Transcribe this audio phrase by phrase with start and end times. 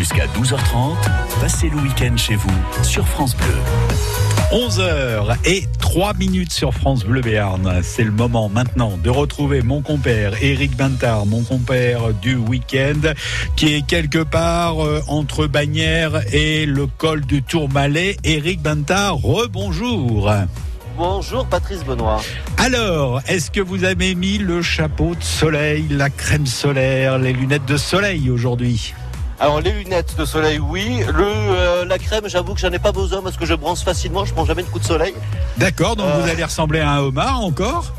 [0.00, 0.96] Jusqu'à 12h30,
[1.42, 2.48] passez le week-end chez vous
[2.82, 3.52] sur France Bleu.
[4.50, 7.82] 11h et 3 minutes sur France Bleu Béarn.
[7.82, 13.12] C'est le moment maintenant de retrouver mon compère Eric Bintard, mon compère du week-end,
[13.56, 18.16] qui est quelque part euh, entre Bagnères et le col du Tourmalet.
[18.24, 20.32] Eric Bintard, rebonjour.
[20.96, 22.22] Bonjour Patrice Benoît.
[22.56, 27.66] Alors, est-ce que vous avez mis le chapeau de soleil, la crème solaire, les lunettes
[27.66, 28.94] de soleil aujourd'hui?
[29.40, 31.00] Alors les lunettes de soleil, oui.
[31.12, 34.26] Le, euh, la crème, j'avoue que j'en ai pas besoin parce que je bronze facilement,
[34.26, 35.14] je prends jamais de coup de soleil.
[35.56, 37.94] D'accord, donc vous allez ressembler à un homard encore?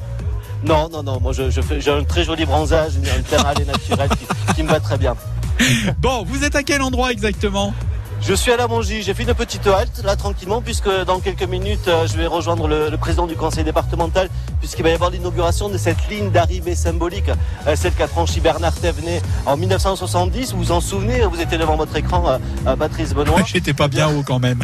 [0.64, 4.54] Non, non, non, moi je, fais, j'ai un très joli bronzage, un teint naturel qui,
[4.56, 5.16] qui me va très bien.
[6.00, 7.74] Bon, vous êtes à quel endroit exactement?
[8.22, 11.44] Je suis à la Mongie, j'ai fait une petite halte là tranquillement puisque dans quelques
[11.44, 14.30] minutes euh, je vais rejoindre le, président du conseil départemental
[14.60, 17.30] puisqu'il va y avoir l'inauguration de cette ligne d'arrivée symbolique,
[17.68, 20.54] euh, celle qu'a franchi Bernard Thévenet en 1970.
[20.54, 22.24] Vous vous en souvenez, vous étiez devant votre écran,
[22.68, 23.42] euh, Patrice Benoît.
[23.46, 24.64] J'étais pas bien haut quand même.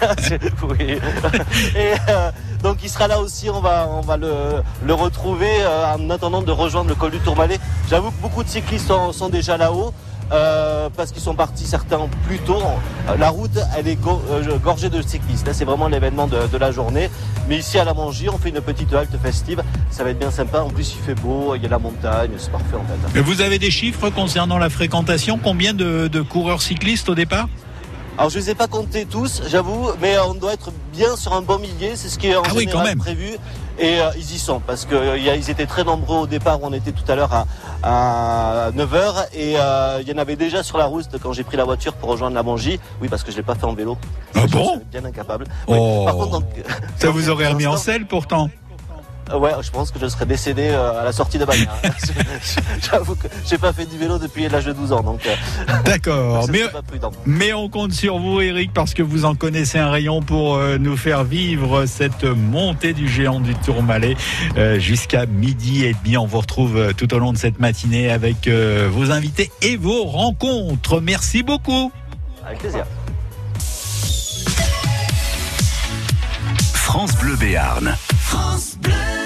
[0.68, 0.98] oui.
[1.76, 1.92] Et
[2.62, 4.32] donc il sera là aussi, on va, on va le,
[4.84, 7.58] le retrouver en attendant de rejoindre le col du Tourmalet.
[7.88, 9.92] J'avoue que beaucoup de cyclistes sont, sont déjà là-haut.
[10.32, 12.62] Euh, parce qu'ils sont partis certains plus tôt.
[13.18, 15.48] La route, elle est euh, gorgée de cyclistes.
[15.52, 17.10] C'est vraiment l'événement de, la journée.
[17.48, 19.62] Mais ici à la Mangie, on fait une petite halte festive.
[19.90, 20.60] Ça va être bien sympa.
[20.60, 23.20] En plus, il fait beau, il y a la montagne, c'est parfait en fait.
[23.20, 25.38] vous avez des chiffres concernant la fréquentation?
[25.42, 27.48] Combien de, de coureurs cyclistes au départ?
[28.18, 31.32] Alors je ne les ai pas comptés tous, j'avoue, mais on doit être bien sur
[31.32, 33.30] un bon millier, c'est ce qui est en ah général prévu.
[33.80, 36.72] Et euh, ils y sont, parce qu'ils euh, étaient très nombreux au départ où on
[36.74, 37.46] était tout à l'heure
[37.82, 41.56] à, 9h, et euh, il y en avait déjà sur la route quand j'ai pris
[41.56, 42.78] la voiture pour rejoindre la Mongie.
[43.00, 43.96] Oui, parce que je ne l'ai pas fait en vélo.
[44.34, 44.82] Ah bon?
[44.90, 45.46] Bien incapable.
[45.66, 46.06] Oh.
[46.98, 48.50] Ça vous aurait remis en selle pourtant?
[49.38, 51.74] Ouais, je pense que je serais décédé euh, à la sortie de Bagnères.
[52.90, 55.20] J'avoue que j'ai pas fait du vélo depuis l'âge de 12 ans, donc.
[55.26, 55.34] Euh,
[55.84, 56.62] D'accord, mais,
[57.26, 60.96] mais on compte sur vous, Eric, parce que vous en connaissez un rayon pour nous
[60.96, 64.16] faire vivre cette montée du géant du Tourmalet
[64.78, 66.16] jusqu'à midi et demi.
[66.16, 71.00] On vous retrouve tout au long de cette matinée avec vos invités et vos rencontres.
[71.00, 71.92] Merci beaucoup.
[72.44, 72.84] Avec plaisir.
[76.90, 77.96] France Bleu Béarn.
[78.40, 79.20] France Bleu.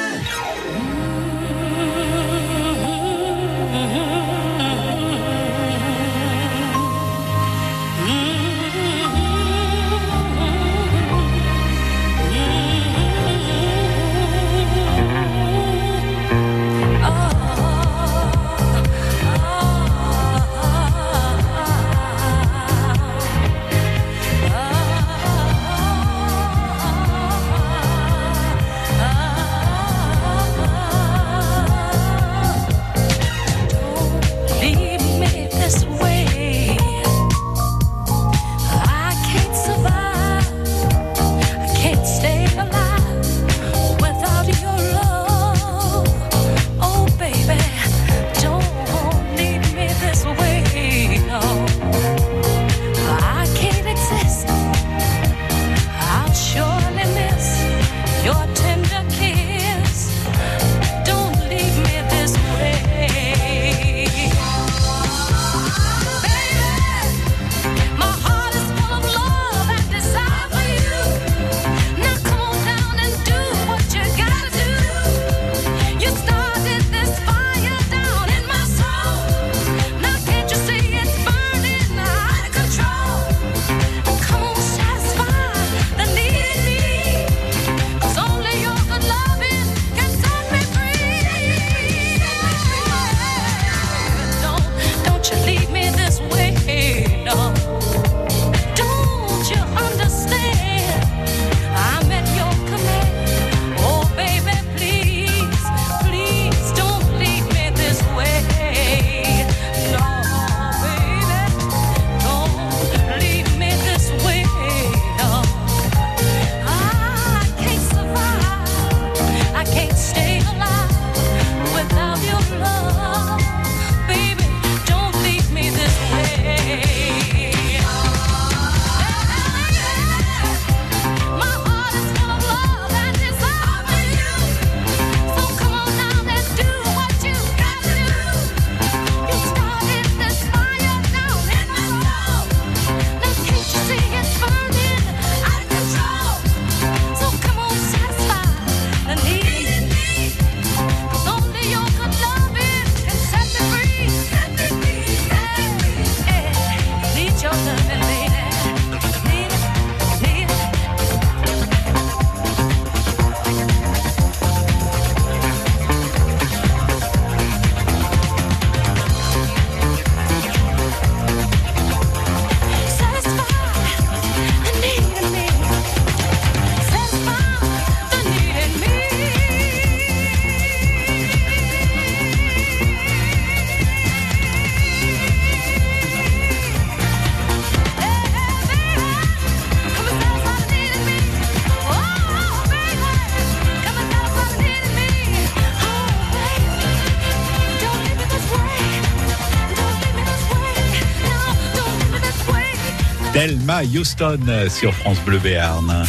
[203.83, 204.39] Houston
[204.69, 206.05] sur France Bleu Béarn.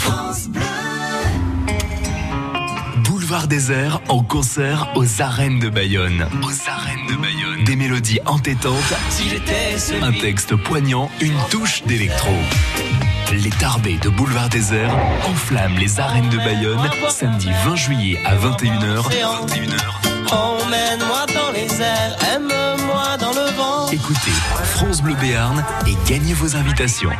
[3.03, 6.27] Boulevard désert en concert aux arènes de Bayonne.
[6.43, 7.63] Aux arènes de Bayonne.
[7.63, 8.93] Des mélodies entêtantes,
[10.01, 12.33] un texte poignant, une touche d'électro.
[13.31, 14.95] Les Tarbés de Boulevard Désert
[15.27, 19.09] enflamment les arènes de Bayonne samedi 20 juillet à 21h.
[19.09, 20.05] 21h.
[20.31, 23.87] Emmène-moi dans les airs, aime-moi dans le vent.
[23.91, 24.31] Écoutez
[24.63, 27.11] France Bleu Béarn et gagnez vos invitations.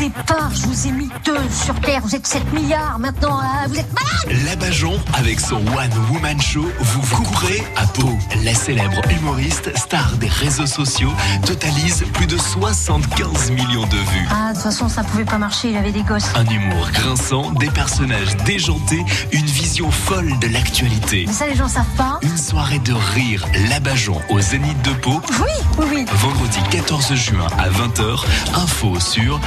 [0.00, 2.00] Départ, je vous ai mis deux sur Terre.
[2.02, 2.98] Vous êtes 7 milliards.
[2.98, 4.44] Maintenant, euh, vous êtes malade.
[4.46, 8.18] Labajon, avec son One Woman Show, vous vous couperez à peau.
[8.42, 11.12] La célèbre humoriste, star des réseaux sociaux,
[11.44, 14.26] totalise plus de 75 millions de vues.
[14.30, 15.70] Ah, de toute façon, ça pouvait pas marcher.
[15.70, 16.30] Il avait des gosses.
[16.34, 21.24] Un humour grinçant, des personnages déjantés, une vision folle de l'actualité.
[21.26, 22.18] Mais ça, les gens savent pas.
[22.22, 26.04] Une soirée de rire, Labajon au Zénith de Pau, Oui, oui, oui.
[26.14, 28.24] vendredi 14 juin à 20h.
[28.54, 29.38] Info sur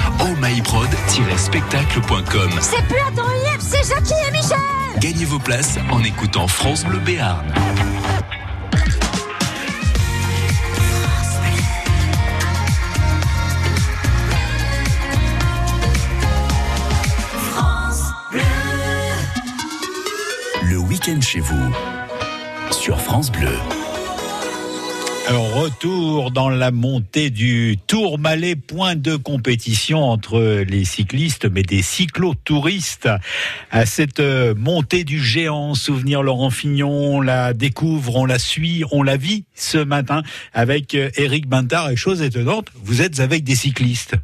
[0.43, 2.51] ohmyprod-spectacle.com.
[2.59, 3.29] C'est plus Attends
[3.59, 4.57] c'est Jackie et Michel.
[4.99, 7.45] Gagnez vos places en écoutant France Bleu Béarn.
[20.63, 21.71] Le week-end chez vous
[22.71, 23.57] sur France Bleu.
[25.25, 33.07] Retour dans la montée du Tourmalet, point de compétition entre les cyclistes, mais des cyclotouristes.
[33.71, 38.83] À cette euh, montée du géant, souvenir Laurent Fignon, on la découvre, on la suit,
[38.91, 40.23] on la vit ce matin
[40.53, 41.89] avec euh, Eric Bintard.
[41.89, 44.15] Et chose étonnante, vous êtes avec des cyclistes.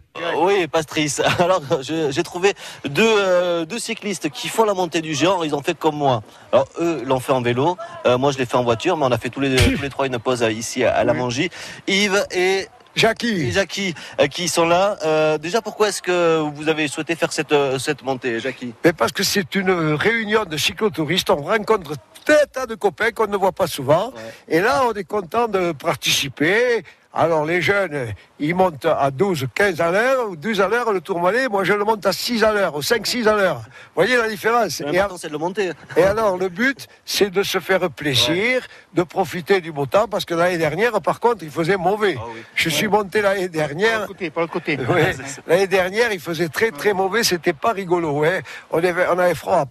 [0.50, 1.22] Oui, Pastrice.
[1.40, 2.54] Alors, j'ai trouvé
[2.84, 5.44] deux, euh, deux cyclistes qui font la montée du géant.
[5.44, 6.24] Ils ont fait comme moi.
[6.52, 7.78] Alors, eux l'ont fait en vélo.
[8.08, 9.90] Euh, moi, je l'ai fait en voiture, mais on a fait tous les, tous les
[9.90, 11.52] trois une pause euh, ici à, à la Mongie.
[11.88, 13.94] Yves et, et Jackie, Jackie
[14.32, 14.98] qui sont là.
[15.06, 18.74] Euh, déjà, pourquoi est-ce que vous avez souhaité faire cette, cette montée, Jackie?
[18.84, 21.92] Mais parce que c'est une réunion de cyclotouristes, on rencontre
[22.28, 24.08] un tas de copains qu'on ne voit pas souvent.
[24.08, 24.58] Ouais.
[24.58, 26.84] Et là, on est content de participer.
[27.12, 31.02] Alors les jeunes, ils montent à 12, 15 à l'heure, ou 12 à l'heure le
[31.02, 31.48] Tourmalet.
[31.48, 33.58] Moi, je le monte à 6 à l'heure, ou 5, 6 à l'heure.
[33.58, 33.64] Vous
[33.96, 34.86] voyez la différence et,
[35.18, 35.72] c'est de le monter.
[35.98, 38.62] et alors, le but, c'est de se faire plaisir,
[38.94, 42.16] de profiter du beau temps, parce que l'année dernière, par contre, il faisait mauvais.
[42.20, 42.44] Ah oui.
[42.54, 44.06] Je suis monté l'année dernière.
[44.06, 44.78] côté, par le côté.
[44.78, 45.16] Ouais.
[45.48, 48.24] L'année dernière, il faisait très très mauvais, c'était pas rigolo.
[48.24, 48.42] hein.
[48.70, 49.66] On, avait, on avait froid.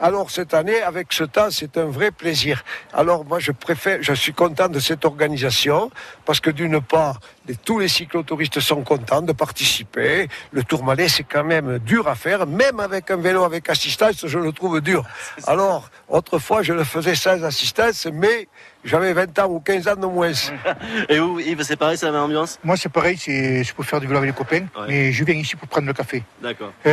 [0.00, 2.64] Alors cette année, avec ce temps, c'est un vrai plaisir.
[2.92, 5.90] Alors moi, je préfère, je suis content de cette organisation
[6.24, 7.20] parce que d'une part,
[7.64, 10.28] tous les cyclotouristes sont contents de participer.
[10.52, 14.38] Le Tourmalet, c'est quand même dur à faire, même avec un vélo avec assistance, je
[14.38, 15.04] le trouve dur.
[15.46, 18.48] Alors autrefois, je le faisais sans assistance, mais
[18.84, 20.32] j'avais 20 ans ou 15 ans de moins.
[21.08, 22.58] Et vous, Yves, c'est pareil, c'est la même ambiance?
[22.64, 24.86] Moi, c'est pareil, c'est pour faire du vélo avec les copains, Ouais.
[24.88, 26.22] mais je viens ici pour prendre le café.
[26.42, 26.72] D'accord.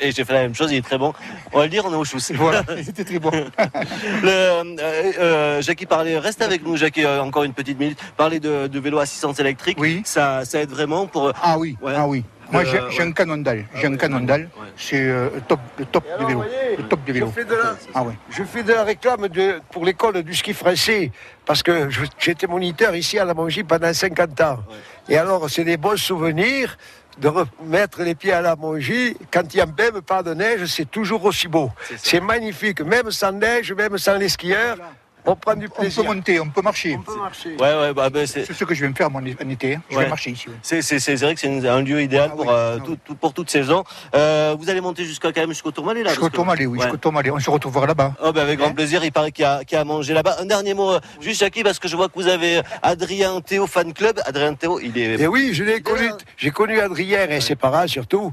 [0.00, 1.12] Et j'ai fait la même chose, il est très bon.
[1.52, 2.32] On va le dire, on est au chousse.
[2.32, 3.30] Voilà, c'était très bon.
[3.32, 4.62] Le, euh,
[5.18, 7.98] euh, Jackie parlait, reste avec nous, Jackie, euh, encore une petite minute.
[8.16, 10.02] Parler de, de vélo assistance électrique, Oui.
[10.04, 11.32] ça, ça aide vraiment pour.
[11.42, 11.92] Ah oui, Ouais.
[11.96, 12.24] ah oui.
[12.52, 13.08] Moi, Euh, j'ai ouais.
[13.08, 13.64] un canondal.
[13.74, 14.40] J'ai Ah un ouais, canondal.
[14.42, 14.66] ouais.
[14.76, 16.44] C'est euh, le top, le top du vélo.
[16.78, 17.26] Le top du vélo.
[17.26, 18.12] Je fais de la, Ah ouais.
[18.30, 21.10] Je fais de la réclame de- pour l'école du ski français
[21.44, 21.88] parce que
[22.20, 24.58] j'étais moniteur ici à la Mongie pendant 50 ans.
[25.08, 26.76] Et alors, c'est des bons souvenirs
[27.18, 29.16] de remettre les pieds à la Mongie.
[29.32, 31.70] Quand il n'y a même pas de neige, c'est toujours aussi beau.
[31.96, 32.80] C'est magnifique.
[32.80, 34.76] Même sans neige, même sans les skieurs,
[35.26, 36.04] on prend du On peut plaisir.
[36.04, 36.96] monter, on peut marcher.
[36.98, 37.50] On peut marcher.
[37.60, 38.44] Ouais, ouais, bah, bah, c'est.
[38.46, 39.74] C'est ce que je vais me faire moi, en été.
[39.74, 39.82] hein.
[39.90, 40.04] Je Ouais.
[40.04, 40.48] vais marcher ici.
[40.48, 40.54] ouais.
[40.62, 42.90] C'est, c'est, c'est vrai que c'est un lieu idéal Ah pour, oui, euh, ah tout-
[42.92, 42.98] oui.
[43.04, 43.84] tout- pour toute saison.
[44.14, 46.84] Euh, vous allez monter jusqu'à quand même jusqu'au Tourmalet là Jusqu'au que- Tourmalet, oui, Ouais.
[46.84, 47.30] jusqu'au Tourmalet.
[47.30, 48.14] On se retrouvera là-bas.
[48.22, 49.84] Oh, ben avec grand Hein plaisir, il paraît qu'il y, a, qu'il y a à
[49.84, 50.36] manger là-bas.
[50.40, 53.66] Un dernier mot, euh, juste Jackie, parce que je vois que vous avez Adrien Théo
[53.66, 54.20] fan club.
[54.24, 55.20] Adrien Théo, il est.
[55.20, 56.10] Et oui, je l'ai connu.
[56.36, 58.32] J'ai connu Adrien et ses parents surtout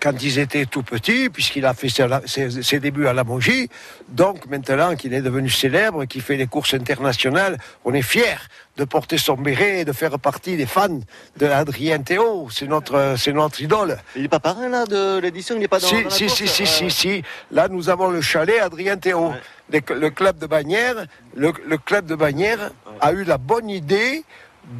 [0.00, 1.88] quand ils étaient tout petits, puisqu'il a fait
[2.26, 3.68] ses, débuts à la Mongie.
[4.08, 8.38] Donc maintenant qu'il est devenu célèbre, qu'il fait les courses internationales, on est fiers
[8.76, 11.00] de porter son béret et de faire partie des fans
[11.36, 12.48] de Adrien Théo.
[12.50, 13.98] C'est notre, c'est notre idole.
[14.16, 16.26] Il est pas parrain là de l'édition, il est pas dans, Si, dans la si,
[16.26, 17.22] course si, si, Euh, si, si.
[17.50, 19.28] Là, nous avons le chalet Adrien Théo.
[19.28, 19.82] Ouais.
[19.94, 24.24] Le, club de Bagnères, le, le club de Bagnères a eu la bonne idée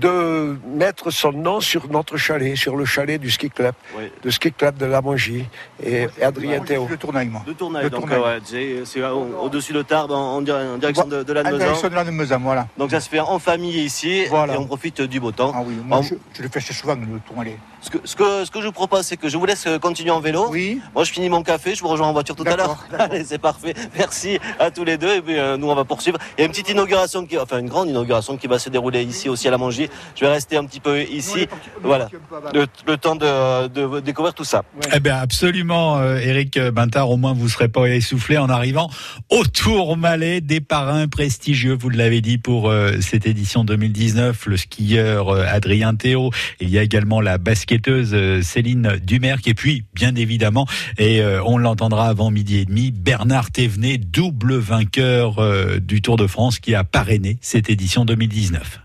[0.00, 4.12] de mettre son nom sur notre chalet, sur le chalet du ski club, Ouais.
[4.22, 5.44] le ski club de la Mongie
[5.82, 6.86] et, Adrien Théo.
[6.88, 7.42] Le tournail, moi.
[7.46, 10.78] De Tournai, Le donc ouais, c'est, c'est au- au-dessus de Tarbes, en, en dir- en
[10.78, 11.88] direction de, de la la direction Neusan.
[11.88, 12.68] de la Nemezan, voilà.
[12.78, 14.54] Donc ça se fait en famille ici Voilà.
[14.54, 15.52] et on profite du beau temps.
[15.54, 17.56] Ah oui, moi, En- je, je le fais assez souvent, le Tourmalet.
[17.82, 19.78] Ce, que, ce, que, ce que je vous propose, c'est que je vous laisse euh,
[19.78, 20.48] continuer en vélo.
[20.50, 20.80] Oui.
[20.94, 22.84] Moi, je finis mon café, je vous rejoins en voiture tout à l'heure.
[22.90, 23.06] D'accord.
[23.10, 23.74] Allez, c'est parfait.
[23.96, 25.14] Merci à tous les deux.
[25.16, 26.18] Et puis, euh, nous, on va poursuivre.
[26.36, 29.02] Il y a une petite inauguration, qui, enfin une grande inauguration qui va se dérouler
[29.02, 29.69] ici aussi à la Mongie.
[29.70, 31.46] Je vais rester un petit peu ici.
[31.82, 32.08] Voilà,
[32.52, 34.62] le, temps de, découvrir tout ça.
[34.94, 37.10] Eh bien, absolument, euh, Eric Bintard.
[37.10, 38.90] Au moins, vous ne serez pas essoufflé en arrivant
[39.30, 40.40] au Tour Malais.
[40.40, 41.76] des parrains prestigieux.
[41.78, 46.30] Vous l'avez dit pour euh, cette édition 2019, le skieur euh, Adrien Théo.
[46.60, 49.46] Il y a également la basketteuse euh, Céline Dumerc.
[49.46, 50.66] Et puis, bien évidemment,
[50.98, 55.40] et on l'entendra avant midi et demi, Bernard Thévenet, double vainqueur
[55.80, 58.80] du Tour de France qui a parrainé cette édition 2019.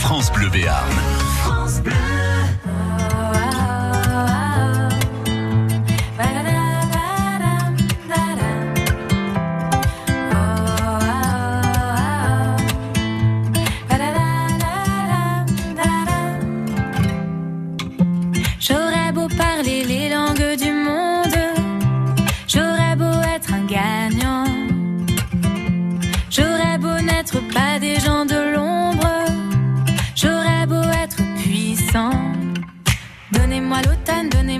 [0.00, 1.23] France Bleu Béarn.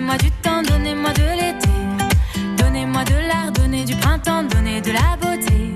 [0.05, 1.69] Donnez-moi du temps, donnez-moi de l'été.
[2.59, 5.73] Donnez-moi de l'art, donnez du printemps, donnez de la beauté.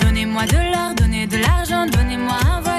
[0.00, 2.71] Donnez-moi de l'or, donnez de l'argent, donnez-moi un vol.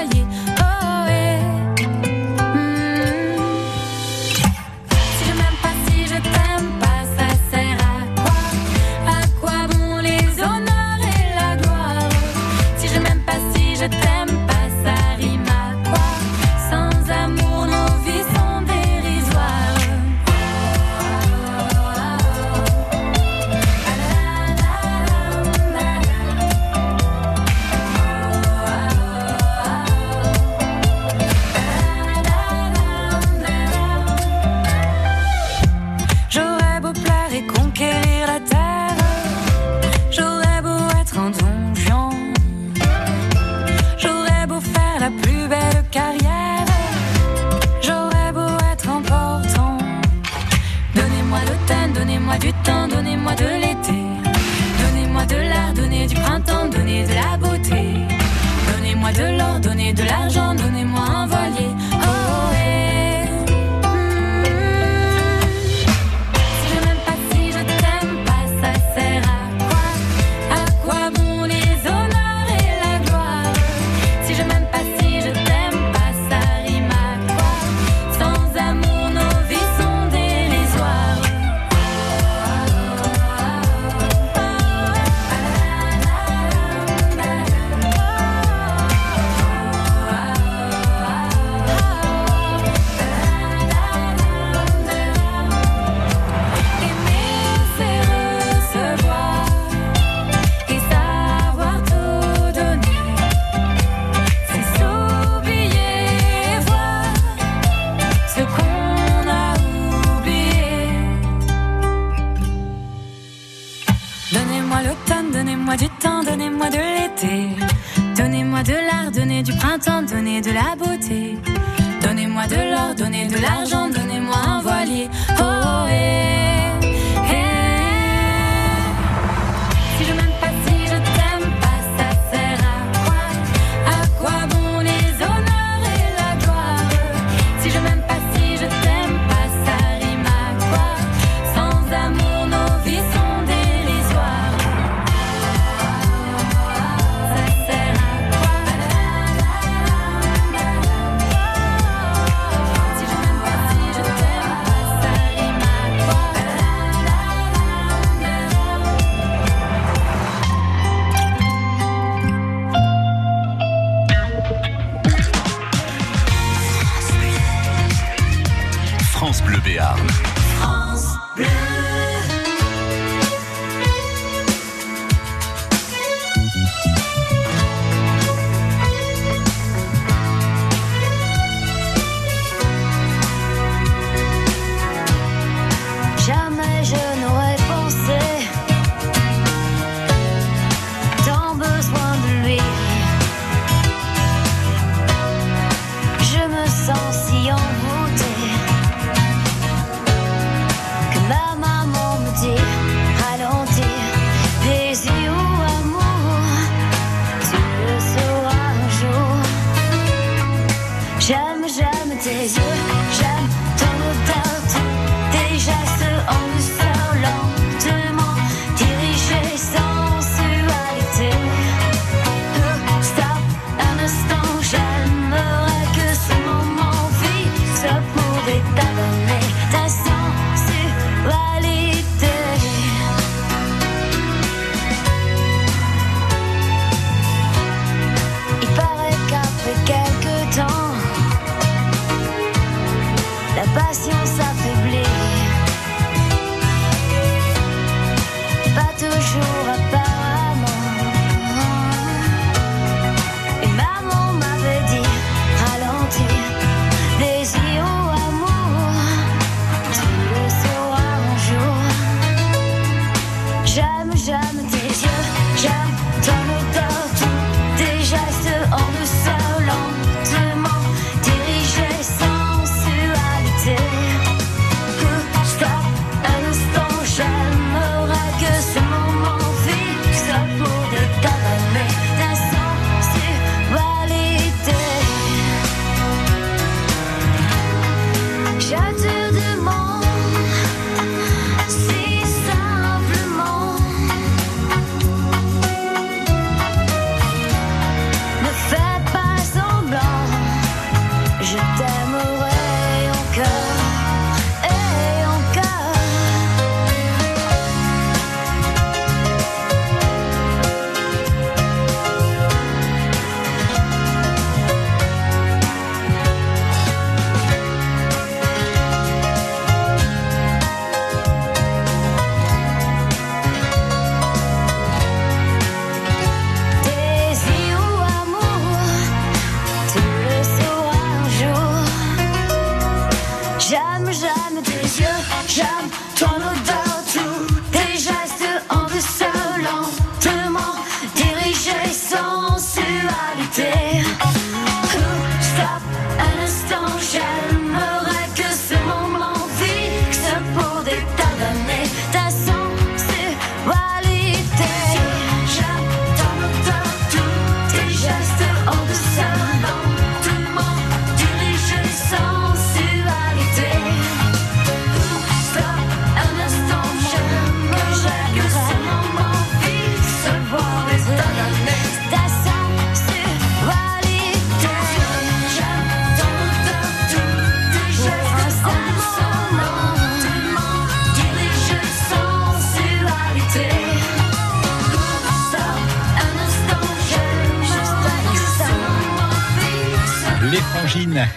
[59.04, 61.68] Donnez-moi de l'or, donnez de l'argent, donnez-moi un voilier.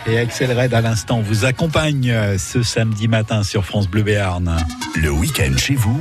[0.05, 4.57] Et Axel Red à l'instant vous accompagnent euh, ce samedi matin sur France Bleu Béarn.
[4.95, 5.99] Le week-end chez vous,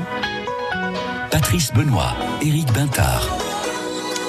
[1.31, 3.46] Patrice Benoît, Éric Bintard.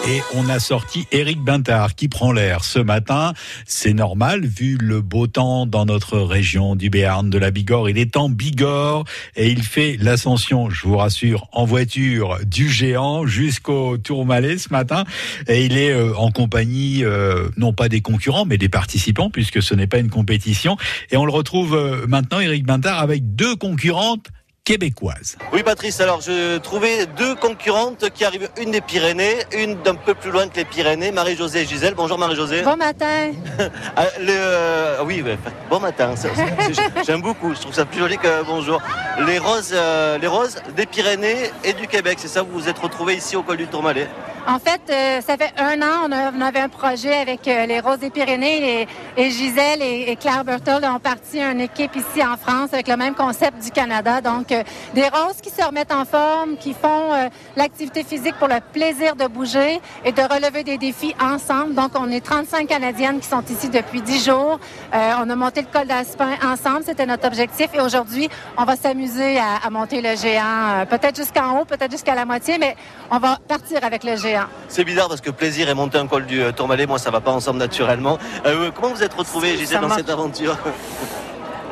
[0.09, 3.33] Et on a sorti Eric Bintard qui prend l'air ce matin.
[3.65, 7.89] C'est normal vu le beau temps dans notre région du Béarn, de la Bigorre.
[7.89, 9.03] Il est en Bigorre
[9.35, 15.03] et il fait l'ascension, je vous rassure, en voiture du géant jusqu'au Tourmalet ce matin.
[15.49, 19.61] Et il est euh, en compagnie, euh, non pas des concurrents, mais des participants puisque
[19.61, 20.77] ce n'est pas une compétition.
[21.11, 24.27] Et on le retrouve euh, maintenant, Eric Bintard, avec deux concurrentes
[24.67, 25.37] québécoise.
[25.53, 30.13] Oui Patrice, alors je trouvais deux concurrentes qui arrivent, une des Pyrénées, une d'un peu
[30.13, 31.93] plus loin que les Pyrénées, Marie-Josée et Gisèle.
[31.95, 32.63] Bonjour Marie-Josée.
[32.63, 33.31] Bon matin.
[33.95, 35.23] Ah, le, euh, oui,
[35.69, 36.13] bon matin.
[37.07, 38.81] J'aime beaucoup, je trouve ça plus joli que bonjour.
[39.25, 42.77] Les roses, euh, les roses des Pyrénées et du Québec, c'est ça, vous vous êtes
[42.77, 44.07] retrouvés ici au col du Tourmalet.
[44.47, 47.99] En fait, euh, ça fait un an, on, avait un projet avec euh, les Roses
[47.99, 52.69] des Pyrénées et, Gisèle et, et Claire Berthold ont parti une équipe ici en France
[52.71, 54.21] avec le même concept du Canada.
[54.21, 57.11] Donc, euh, des roses qui se remettent en forme, qui font
[57.57, 61.73] l'activité physique pour le plaisir de bouger et de relever des défis ensemble.
[61.73, 64.59] Donc, on est 35 Canadiennes qui sont ici depuis 10 jours.
[64.93, 67.67] On a monté le col d'Aspin ensemble, c'était notre objectif.
[67.73, 72.25] Et aujourd'hui, on va s'amuser à, monter le géant, peut-être jusqu'en haut, peut-être jusqu'à la
[72.25, 72.75] moitié, mais
[73.11, 74.36] on va partir avec le géant.
[74.67, 77.21] C'est bizarre parce que plaisir et monter un col du euh, Tourmalet, moi ça va
[77.21, 78.17] pas ensemble naturellement.
[78.45, 80.01] Euh, comment vous êtes retrouvés, Gisèle, dans marche.
[80.01, 80.57] cette aventure?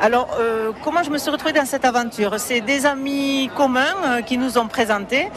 [0.02, 2.34] Alors, euh, comment je me suis retrouvée dans cette aventure?
[2.38, 5.30] C'est des amis communs euh, qui nous ont présentés.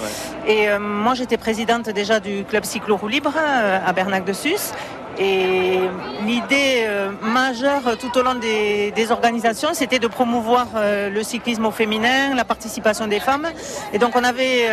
[0.45, 4.73] Et euh, moi, j'étais présidente déjà du club cyclo-roue libre euh, à Bernac-de-Sus.
[5.17, 5.79] Et
[6.25, 11.23] l'idée euh, majeure euh, tout au long des, des organisations, c'était de promouvoir euh, le
[11.23, 13.47] cyclisme au féminin, la participation des femmes.
[13.93, 14.67] Et donc, on avait...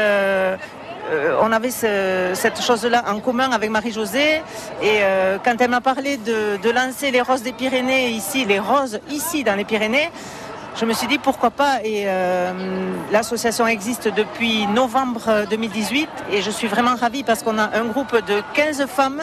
[1.10, 4.42] euh, on avait ce- cette chose-là en commun avec Marie-Josée.
[4.82, 8.58] Et euh, quand elle m'a parlé de, de lancer les roses des Pyrénées ici, les
[8.58, 10.10] roses ici dans les Pyrénées,
[10.78, 11.78] je me suis dit pourquoi pas.
[11.84, 12.52] Et euh,
[13.12, 18.14] l'association existe depuis novembre 2018 et je suis vraiment ravie parce qu'on a un groupe
[18.26, 19.22] de 15 femmes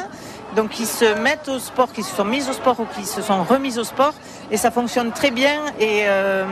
[0.55, 3.21] donc qui se mettent au sport, qui se sont mises au sport ou qui se
[3.21, 4.13] sont remises au sport
[4.51, 6.45] et ça fonctionne très bien et euh,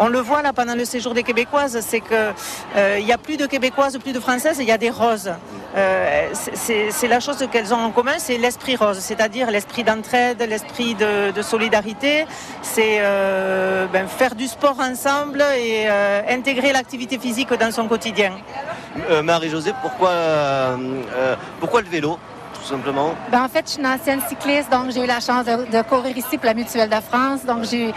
[0.00, 2.32] on le voit là pendant le séjour des Québécoises, c'est que
[2.76, 5.32] euh, il y a plus de Québécoises, plus de Françaises, il y a des roses.
[5.76, 10.94] Euh, c'est- la chose qu'elles ont en commun, c'est l'esprit rose, c'est-à-dire l'esprit d'entraide, l'esprit
[10.94, 12.26] de, solidarité.
[12.62, 18.32] C'est euh, ben, faire du sport ensemble et euh, intégrer l'activité physique dans son quotidien.
[19.10, 20.76] Euh, Marie-Josée, pourquoi, euh,
[21.16, 22.18] euh, pourquoi le vélo,
[23.30, 26.16] Ben, en fait, je suis une ancienne cycliste, donc j'ai eu la chance de, courir
[26.16, 27.44] ici pour la Mutuelle de France.
[27.44, 27.92] Donc, j'ai-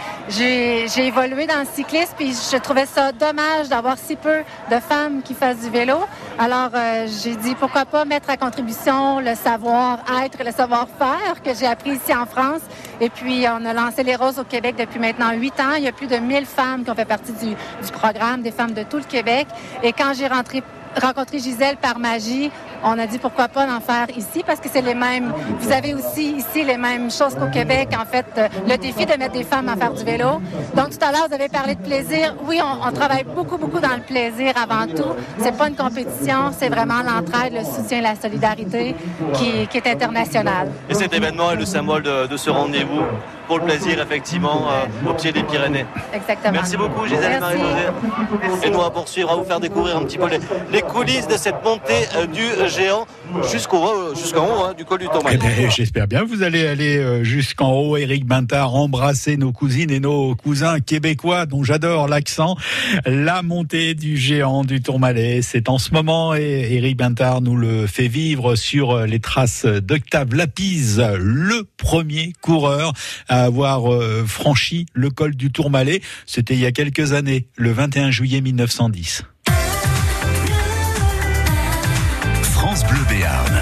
[0.98, 5.34] évolué dans le cyclisme, puis je trouvais ça dommage d'avoir si peu de femmes qui
[5.34, 5.96] fassent du vélo.
[6.38, 11.66] Alors, euh, j'ai dit pourquoi pas mettre à contribution le savoir-être le savoir-faire que j'ai
[11.66, 12.60] appris ici en France.
[13.00, 15.74] Et puis, on a lancé les Roses au Québec depuis maintenant huit ans.
[15.76, 18.50] Il y a plus de 1000 femmes qui ont fait partie du, du programme, des
[18.50, 19.46] femmes de tout le Québec.
[19.82, 20.62] Et quand j'ai rentré
[20.98, 22.50] rencontré Gisèle par magie.
[22.84, 25.32] On a dit pourquoi pas d'en faire ici parce que c'est les mêmes.
[25.60, 27.88] Vous avez aussi ici les mêmes choses qu'au Québec.
[28.00, 30.40] En fait, euh, le défi de mettre des femmes à faire du vélo.
[30.76, 32.34] Donc tout à l'heure, vous avez parlé de plaisir.
[32.44, 35.14] Oui, on, travaille beaucoup, beaucoup dans le plaisir avant tout.
[35.40, 38.94] C'est pas une compétition, c'est vraiment l'entraide, le soutien, la solidarité
[39.34, 40.70] qui, est internationale.
[40.88, 43.02] Et cet événement est le symbole de ce rendez-vous?
[43.48, 45.86] Pour le plaisir, effectivement, euh, au pied des Pyrénées.
[46.12, 46.52] Exactement.
[46.52, 47.40] Merci beaucoup, Gisèle.
[47.40, 48.66] Marie-Josée.
[48.66, 50.38] Et nous, on va poursuivre, à vous faire découvrir un petit peu les,
[50.70, 53.06] les coulisses de cette montée euh, du géant
[53.50, 55.38] jusqu'au euh, jusqu'en haut hein, du col du Eh Tourmalet.
[55.38, 60.00] ben, J'espère bien que vous allez aller jusqu'en haut, Eric Bintard, embrasser nos cousines et
[60.00, 62.56] nos cousins québécois dont j'adore l'accent.
[63.06, 67.86] La montée du géant du Tourmalet, c'est en ce moment et Eric Bintard nous le
[67.86, 72.92] fait vivre sur les traces d'Octave Lapise, le premier coureur
[73.28, 76.00] à avoir euh, franchi le col du Tourmalet.
[76.26, 79.22] C'était il y a quelques années, le 21 juillet 1910.
[82.42, 83.57] France Bleu Béarn.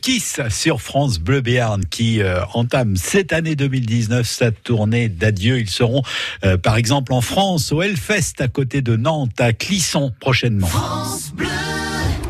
[0.00, 5.58] Kiss sur France Bleu Béarn qui euh, entame cette année 2019 sa tournée d'adieu.
[5.58, 6.02] Ils seront
[6.44, 10.66] euh, par exemple en France au Hellfest à côté de Nantes à Clisson prochainement.
[10.66, 11.48] France Bleu.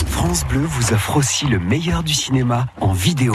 [0.07, 3.35] France Bleu vous offre aussi le meilleur du cinéma en vidéo.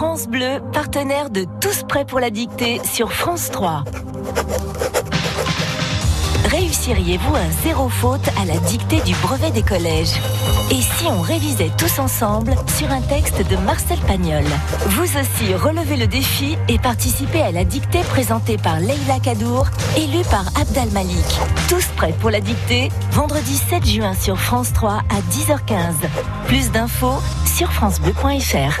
[0.00, 3.84] France Bleu, partenaire de Tous prêts pour la dictée sur France 3.
[6.46, 10.14] Réussiriez-vous un zéro faute à la dictée du brevet des collèges?
[10.70, 14.44] Et si on révisait tous ensemble sur un texte de Marcel Pagnol?
[14.86, 19.66] Vous aussi relevez le défi et participez à la dictée présentée par Leila Kadour,
[19.98, 21.40] élue par Abdal Malik.
[21.68, 25.92] Tous prêts pour la dictée Vendredi 7 juin sur France 3 à 10h15.
[26.46, 28.80] Plus d'infos sur francebleu.fr.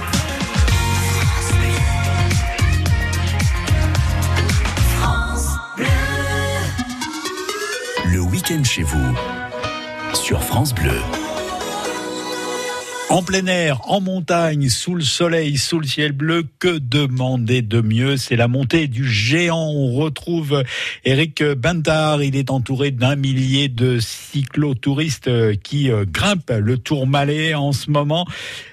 [8.59, 9.15] chez vous
[10.13, 10.99] sur France Bleu.
[13.09, 17.79] En plein air, en montagne, sous le soleil, sous le ciel bleu, que demander de
[17.79, 18.17] mieux?
[18.17, 19.69] C'est la montée du géant.
[19.69, 20.63] On retrouve
[21.05, 22.23] Eric Bintard.
[22.23, 25.29] Il est entouré d'un millier de cyclotouristes
[25.61, 28.27] qui euh, grimpent le Tourmalet en ce moment.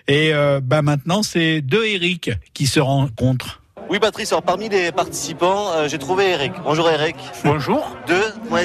[0.09, 3.58] Et euh, bah maintenant, c'est deux Eric qui se rencontrent.
[3.91, 6.53] Oui, Patrice, alors parmi les participants, euh, j'ai trouvé Eric.
[6.63, 7.17] Bonjour Eric.
[7.43, 7.89] Bonjour.
[8.07, 8.15] De,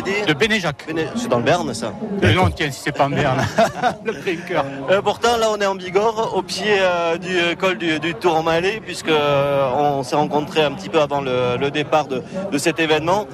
[0.02, 0.86] dit De Bénéjac.
[0.86, 1.94] Béné- C'est dans le Berne, ça.
[2.22, 3.38] Mais non, tiens, si c'est pas en Berne.
[4.06, 4.14] le
[4.46, 4.66] cœur.
[4.90, 8.14] Euh, pourtant, là, on est en Bigorre, au pied euh, du euh, col du, du
[8.16, 12.58] Tourmalet, puisque euh, on s'est rencontrés un petit peu avant le, le départ de, de
[12.58, 13.26] cet événement.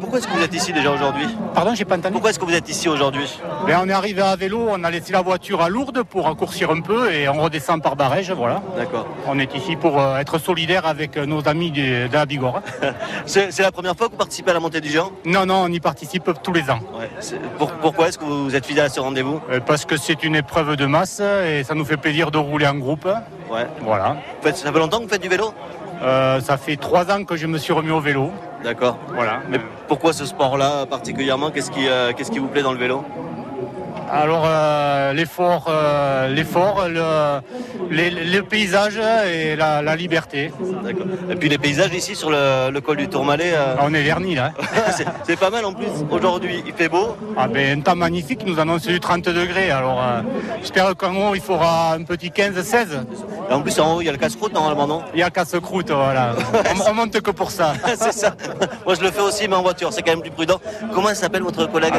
[0.00, 1.26] Pourquoi est-ce que vous êtes ici déjà aujourd'hui?
[1.54, 2.14] Pardon, j'ai pas entendu.
[2.14, 3.38] Pourquoi est-ce que vous êtes ici aujourd'hui?
[3.68, 6.70] Ben, on est arrivé à vélo, on a laissé la voiture à Lourdes pour raccourcir
[6.70, 8.60] un peu et on redescend par Barège, voilà.
[8.76, 9.06] D'accord.
[9.28, 12.62] On est ici pour être solidaire avec euh, nos amis de la Bigorre.
[13.26, 15.68] C'est la première fois que vous participez à la montée du géant Non, non, on
[15.68, 16.80] y participe tous les ans.
[16.98, 17.10] Ouais.
[17.20, 19.40] C'est- pour- pourquoi est-ce que vous êtes fidèle à ce rendez-vous?
[19.50, 22.66] Euh, Parce que c'est une épreuve de masse et ça nous fait plaisir de rouler
[22.66, 23.06] en groupe.
[23.50, 23.66] Ouais.
[23.82, 24.16] Voilà.
[24.42, 25.52] Faites- Ça fait longtemps que vous faites du vélo?
[26.02, 28.30] Euh, ça fait trois ans que je me suis remis au vélo.
[28.64, 28.98] D'accord.
[29.14, 29.40] Voilà.
[29.48, 31.50] Mais pourquoi ce sport-là particulièrement?
[31.50, 33.04] Qu'est-ce qui, euh, qu'est-ce qui vous plaît dans le vélo?
[34.14, 37.40] Alors euh, l'effort, euh, l'effort, le,
[37.90, 40.52] les- le paysage et la, la liberté.
[40.84, 41.06] D'accord.
[41.30, 44.02] Et puis les paysages ici sur le, le col du Tourmalet, euh, Ah, On est
[44.02, 44.52] vernis là.
[44.60, 44.64] hein.
[44.96, 45.86] c'est- c'est pas mal en plus.
[46.10, 47.16] Aujourd'hui, il fait beau.
[47.38, 49.70] Ah ben, un temps magnifique, nous annonce du 30 degrés.
[49.70, 50.02] Alors
[50.60, 52.86] j'espère qu'en haut il fera un petit 15-16.
[53.50, 55.02] Et en plus, en haut, il y a le casse-croûte normalement, non?
[55.14, 56.34] Il y a casse-croûte, voilà.
[56.86, 57.72] on, on monte que pour ça.
[57.98, 58.34] C'est ça.
[58.84, 59.90] Moi, je le fais aussi, mais en voiture.
[59.92, 60.60] C'est quand même plus prudent.
[60.92, 61.94] Comment elle s'appelle votre collègue?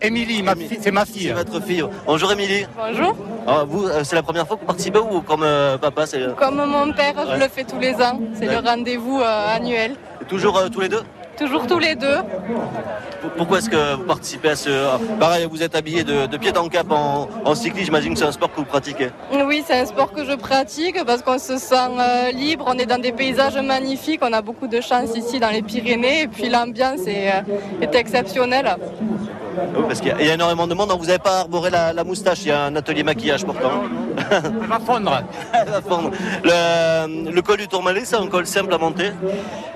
[0.00, 1.32] Émilie, ma c'est ma fille.
[1.36, 1.84] C'est votre fille.
[2.06, 2.66] Bonjour, Émilie.
[2.76, 3.14] Bonjour.
[3.46, 6.34] Alors, vous, euh, c'est la première fois que vous participez ou comme euh, papa c'est
[6.36, 8.18] Comme mon père, je le fais tous les ans.
[8.34, 9.96] C'est le rendez-vous euh, annuel.
[10.28, 11.02] toujours euh, tous les deux?
[11.38, 12.18] Toujours tous les deux.
[13.38, 14.68] Pourquoi est-ce que vous participez à ce.
[14.70, 17.86] ah, Pareil, vous êtes habillé de, de pied en cap en, en cyclisme.
[17.86, 19.08] J'imagine que c'est un sport que vous pratiquez.
[19.46, 22.66] Oui, c'est un sport que je pratique parce qu'on se sent euh, libre.
[22.68, 24.20] On est dans des paysages magnifiques.
[24.22, 26.22] On a beaucoup de chance ici dans les Pyrénées.
[26.22, 28.76] Et puis l'ambiance est, euh, est exceptionnelle.
[29.76, 30.90] Oui, parce qu'il y, a- il y a énormément de monde.
[30.98, 32.42] Vous n'avez pas arboré la, la moustache.
[32.42, 33.82] Il y a un atelier maquillage pourtant.
[34.30, 35.22] Elle va fondre.
[35.52, 36.10] Elle va fondre.
[36.44, 39.10] Le, le col du Tourmalet, c'est un col simple à monter?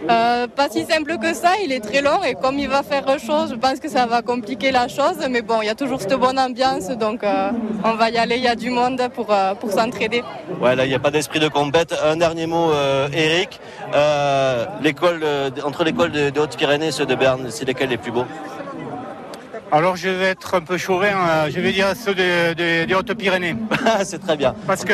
[0.09, 1.53] Euh, pas si simple que ça.
[1.65, 4.23] Il est très long et comme il va faire chaud, je pense que ça va
[4.23, 5.17] compliquer la chose.
[5.31, 6.89] Mais bon, il y a toujours cette bonne ambiance.
[6.89, 7.51] Donc euh,
[7.85, 8.37] on va y aller.
[8.37, 10.23] Il y a du monde pour, euh, pour s'entraider.
[10.61, 11.95] Ouais, là, il n'y a pas d'esprit de compète.
[12.05, 13.61] Un dernier mot, euh, Eric.
[13.95, 17.97] Euh, l'école, euh, entre l'école de, de Haute-Pyrénées et ceux de Berne, c'est lesquels les
[17.97, 18.25] plus beaux?
[19.73, 22.95] Alors je vais être un peu chauvin, euh, je vais dire ceux des, des- des
[22.95, 23.57] Hautes-Pyrénées.
[24.05, 24.55] c'est très bien.
[24.67, 24.93] Parce que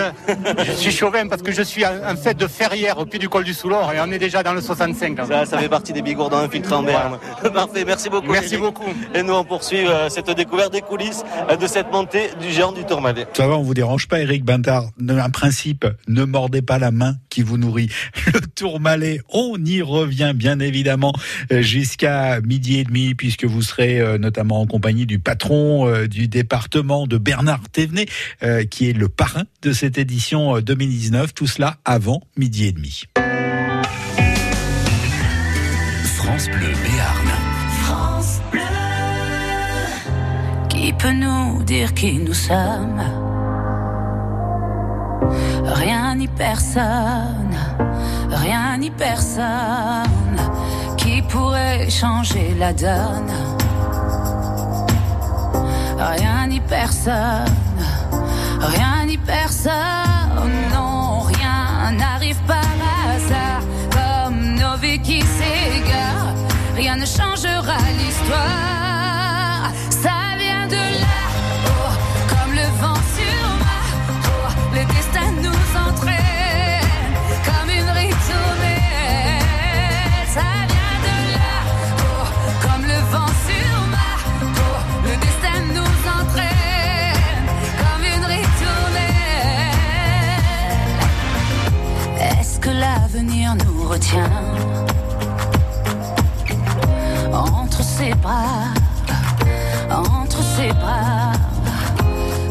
[0.67, 3.29] je suis chauvin, parce que je suis un, un fait de ferrière au pied du
[3.29, 5.19] col du Soulor et on est déjà dans le 65.
[5.19, 5.27] là.
[5.27, 7.19] Ça, ça fait partie des bigourdins infiltrés en Berne.
[7.55, 8.33] Parfait, merci beaucoup.
[8.33, 8.65] Merci Eric.
[8.65, 8.89] beaucoup.
[9.15, 12.73] Et nous, on poursuit euh, cette découverte des coulisses euh, de cette montée du géant
[12.73, 13.27] du Tourmalet.
[13.35, 14.87] Ça va, on vous dérange pas, Eric Bintard.
[15.07, 17.91] Un principe, ne mordez pas la main qui vous nourrit.
[18.33, 21.13] Le Tourmalet, on y revient bien évidemment
[21.53, 26.07] euh, jusqu'à midi et demi, puisque vous serez euh, notamment en compagnie du patron euh,
[26.07, 28.07] du département de Bernard Thévenet,
[28.43, 31.35] euh, qui est le parrain de cette édition euh, 2019.
[31.35, 33.05] Tout cela avant midi et demi.
[36.05, 37.29] France Bleu Béarn.
[37.83, 38.61] France Bleu.
[40.69, 43.03] Qui peut nous dire qui nous sommes?
[45.65, 47.57] Rien ni personne,
[48.29, 50.37] rien ni personne
[50.97, 53.62] qui pourrait changer la donne?
[55.99, 57.55] Rien ni personne,
[58.61, 62.65] rien ni personne, non, rien n'arrive par
[63.07, 66.35] hasard comme nos vies qui s'égarent.
[66.75, 69.02] Rien ne changera l'histoire.
[93.23, 94.31] L'avenir nous retient.
[97.33, 98.75] Entre ses bras,
[99.91, 101.33] entre ses bras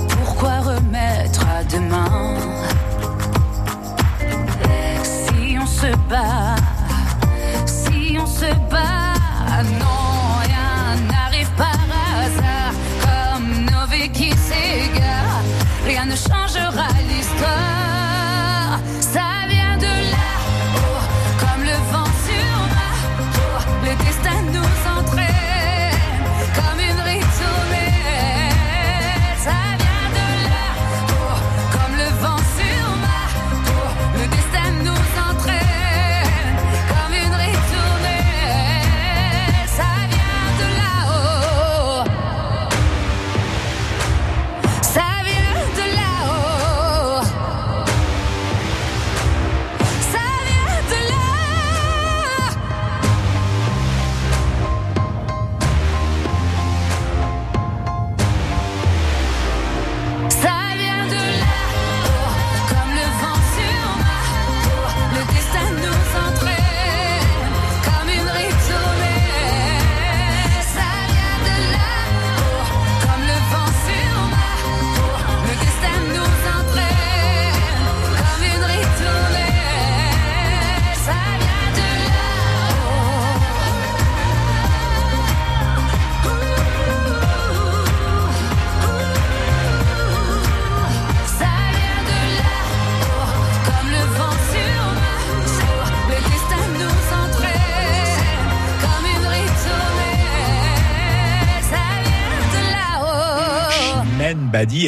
[0.10, 2.36] Pourquoi remettre à demain?
[5.04, 6.56] Si on se bat,
[7.66, 9.11] si on se bat,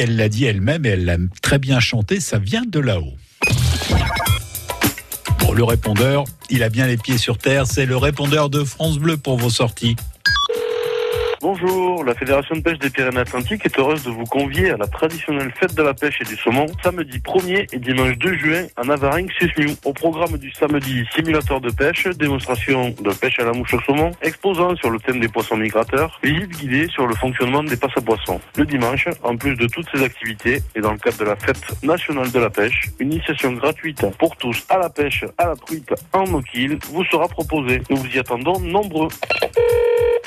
[0.04, 3.14] elle l'a dit elle-même et elle l'a très bien chanté, ça vient de là-haut.
[5.38, 8.98] Bon, le répondeur, il a bien les pieds sur terre, c'est le répondeur de France
[8.98, 9.96] Bleu pour vos sorties.
[11.44, 15.52] Bonjour, la Fédération de pêche des Pyrénées-Atlantiques est heureuse de vous convier à la traditionnelle
[15.54, 19.26] fête de la pêche et du saumon, samedi 1er et dimanche 2 juin à Navarin,
[19.38, 19.76] Susmiou.
[19.84, 24.12] Au programme du samedi, simulateur de pêche, démonstration de pêche à la mouche au saumon,
[24.22, 28.00] exposant sur le thème des poissons migrateurs, visite guidée sur le fonctionnement des passes à
[28.00, 28.40] poissons.
[28.56, 31.62] Le dimanche, en plus de toutes ces activités, et dans le cadre de la fête
[31.82, 35.92] nationale de la pêche, une initiation gratuite pour tous à la pêche, à la truite,
[36.14, 37.82] en moquille, vous sera proposée.
[37.90, 39.08] Nous vous y attendons nombreux.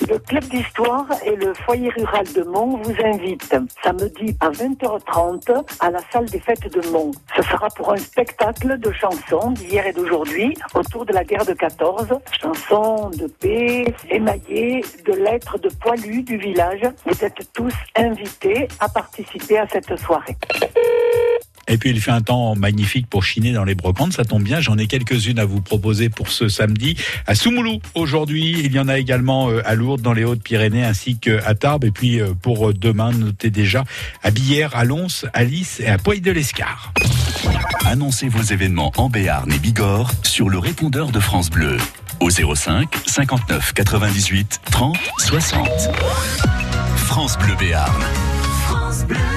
[0.02, 5.89] Le club d'histoire et le foyer rural de Mont vous invitent samedi à 20h30 à
[5.89, 7.12] la salle des fêtes de Mont.
[7.36, 11.54] Ce sera pour un spectacle de chansons d'hier et d'aujourd'hui autour de la guerre de
[11.54, 12.10] 14.
[12.39, 16.82] Chansons de paix, émaillées de lettres de poilus du village.
[17.06, 20.38] Vous êtes tous invités à participer à cette soirée.
[21.68, 24.61] Et puis il fait un temps magnifique pour chiner dans les brocantes, ça tombe bien,
[24.61, 26.95] j'en ai quelques-unes à vous proposer pour ce samedi.
[27.26, 31.18] À Soumoulou aujourd'hui, il y en a également euh, à Lourdes dans les Hautes-Pyrénées ainsi
[31.18, 31.84] qu'à Tarbes.
[31.84, 33.84] Et puis euh, pour demain, notez déjà
[34.24, 36.93] à Billère, à Lons, à Lys et à Poix de l'Escar.
[37.86, 41.78] Annoncez vos événements en Béarn et Bigorre sur le répondeur de France Bleu
[42.20, 45.68] au 05 59 98 30 60.
[46.95, 48.01] France Bleu Béarn.
[48.65, 49.37] France Bleu.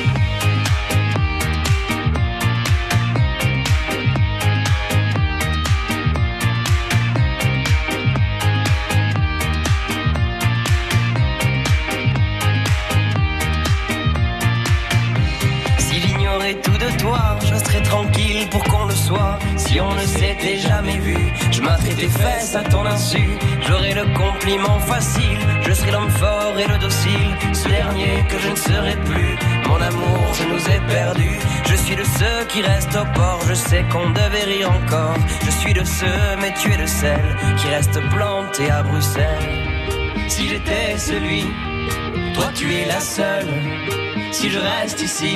[17.41, 19.39] Je serais tranquille pour qu'on le soit.
[19.57, 21.17] Si on ne s'était jamais vu,
[21.51, 23.37] je m'attrais tes fesses à ton insu.
[23.67, 27.31] J'aurais le compliment facile, je serais l'homme fort et le docile.
[27.53, 29.35] Ce dernier que je ne serai plus,
[29.67, 31.39] mon amour, je nous ai perdus.
[31.65, 35.17] Je suis de ceux qui restent au port, je sais qu'on devait rire encore.
[35.45, 39.49] Je suis de ceux, mais tu es de celle qui reste planté à Bruxelles.
[40.27, 41.45] Si j'étais celui,
[42.35, 43.47] toi tu es la seule.
[44.31, 45.35] Si je reste ici,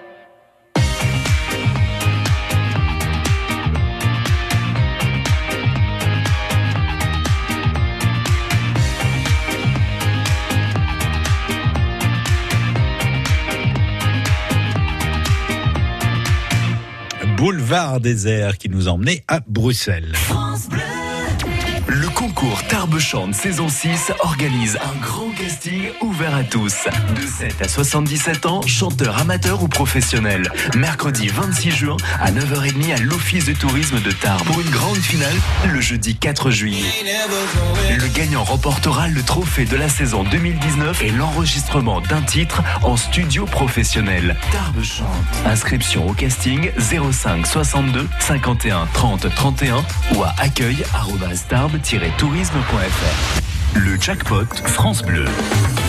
[17.41, 20.13] Boulevard désert qui nous emmenait à Bruxelles.
[21.87, 26.85] Le concours Tarbes Chante saison 6 organise un grand casting ouvert à tous.
[27.15, 30.51] De 7 à 77 ans, chanteurs amateurs ou professionnels.
[30.75, 34.43] Mercredi 26 juin à 9h30 à l'Office de tourisme de Tarbes.
[34.45, 35.35] Pour une grande finale,
[35.71, 36.85] le jeudi 4 juillet.
[37.89, 43.45] Le gagnant remportera le trophée de la saison 2019 et l'enregistrement d'un titre en studio
[43.45, 44.35] professionnel.
[44.51, 45.07] Tarbes Chante.
[45.45, 49.83] Inscription au casting 05 62 51 30 31
[50.15, 50.33] ou à
[53.75, 55.23] Le jackpot France Bleu.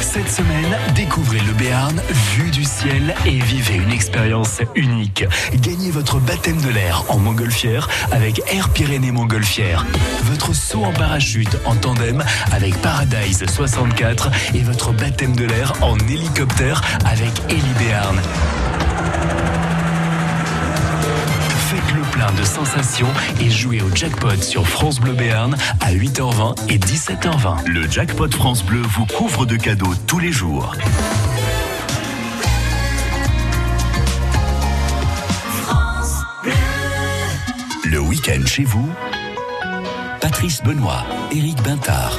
[0.01, 2.01] Cette semaine, découvrez le Béarn
[2.37, 5.25] vu du ciel et vivez une expérience unique.
[5.55, 9.85] Gagnez votre baptême de l'air en montgolfière avec Air Pyrénées Montgolfière.
[10.25, 12.23] Votre saut en parachute en tandem
[12.53, 18.21] avec Paradise 64 et votre baptême de l'air en hélicoptère avec Heli Béarn.
[22.13, 23.09] Plein de sensations
[23.41, 27.67] et jouez au jackpot sur France Bleu Béarn à 8h20 et 17h20.
[27.67, 30.75] Le jackpot France Bleu vous couvre de cadeaux tous les jours.
[37.85, 38.89] Le week-end chez vous,
[40.21, 42.19] Patrice Benoît, Éric Bintard.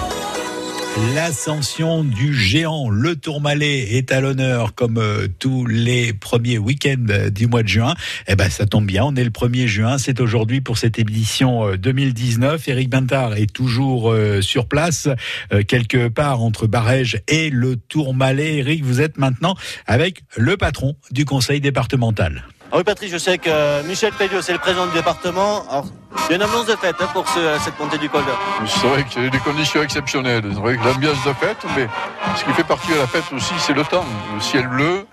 [0.96, 7.32] L'ascension du géant, le Tourmalet, est à l'honneur comme euh, tous les premiers week-ends euh,
[7.32, 7.96] du mois de juin.
[8.28, 11.68] Eh ben, ça tombe bien, on est le 1er juin, c'est aujourd'hui pour cette édition
[11.68, 12.68] euh, 2019.
[12.68, 15.10] Éric Bintard est toujours euh, sur place,
[15.52, 18.58] euh, quelque part entre Barège et le Tourmalet.
[18.58, 19.56] Éric, vous êtes maintenant
[19.88, 22.44] avec le patron du conseil départemental.
[22.76, 25.64] Ah oui, Patrice, je sais que euh, Michel Pelliot, c'est le président du département.
[25.70, 25.86] Alors,
[26.28, 28.24] il y a une ambiance de fête hein, pour ce- cette montée du col.
[28.66, 30.44] C'est vrai y a des conditions exceptionnelles.
[30.52, 31.88] C'est vrai que l'ambiance de fête, mais
[32.36, 34.04] ce qui fait partie de la fête aussi, c'est le temps.
[34.34, 35.06] Le ciel bleu,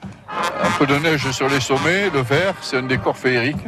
[0.64, 3.62] un peu de neige sur les sommets, le vert, c'est un décor féerique.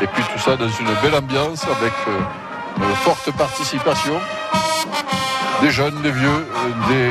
[0.00, 4.20] Et puis tout ça dans une belle ambiance avec euh, une forte participation
[5.60, 7.10] des jeunes, des vieux, euh, des,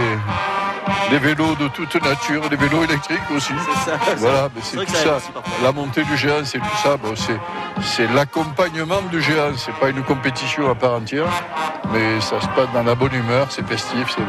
[1.09, 3.53] des vélos de toute nature, des vélos électriques aussi.
[3.85, 5.17] ça, Voilà, mais c'est tout ça.
[5.63, 6.97] La montée du géant, c'est tout ça.
[6.97, 7.39] Bon, c'est,
[7.81, 9.51] c'est l'accompagnement du géant.
[9.57, 11.27] C'est pas une compétition à part entière,
[11.91, 14.21] mais ça se passe dans la bonne humeur, c'est festif, c'est,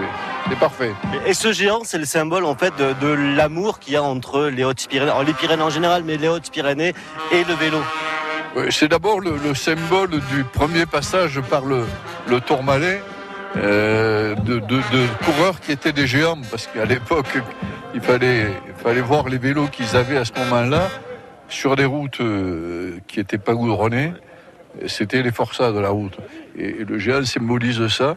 [0.50, 0.92] c'est parfait.
[1.26, 4.44] Et ce géant, c'est le symbole en fait de, de l'amour qu'il y a entre
[4.44, 6.94] les Hautes-Pyrénées, les Pyrénées en général, mais les Hautes-Pyrénées
[7.32, 7.78] et le vélo.
[8.56, 11.86] Ouais, C'est d'abord le, le symbole du premier passage par le,
[12.28, 13.02] le Tourmalet
[13.56, 14.58] euh, de,
[15.24, 17.38] coureurs qui étaient des géants, parce qu'à l'époque,
[17.94, 20.88] il fallait, il fallait voir les vélos qu'ils avaient à ce moment-là
[21.48, 24.12] sur des routes euh, qui n'étaient pas goudronnées.
[24.86, 26.16] C'était les forçats de la route.
[26.58, 28.16] Et, le géant symbolise ça.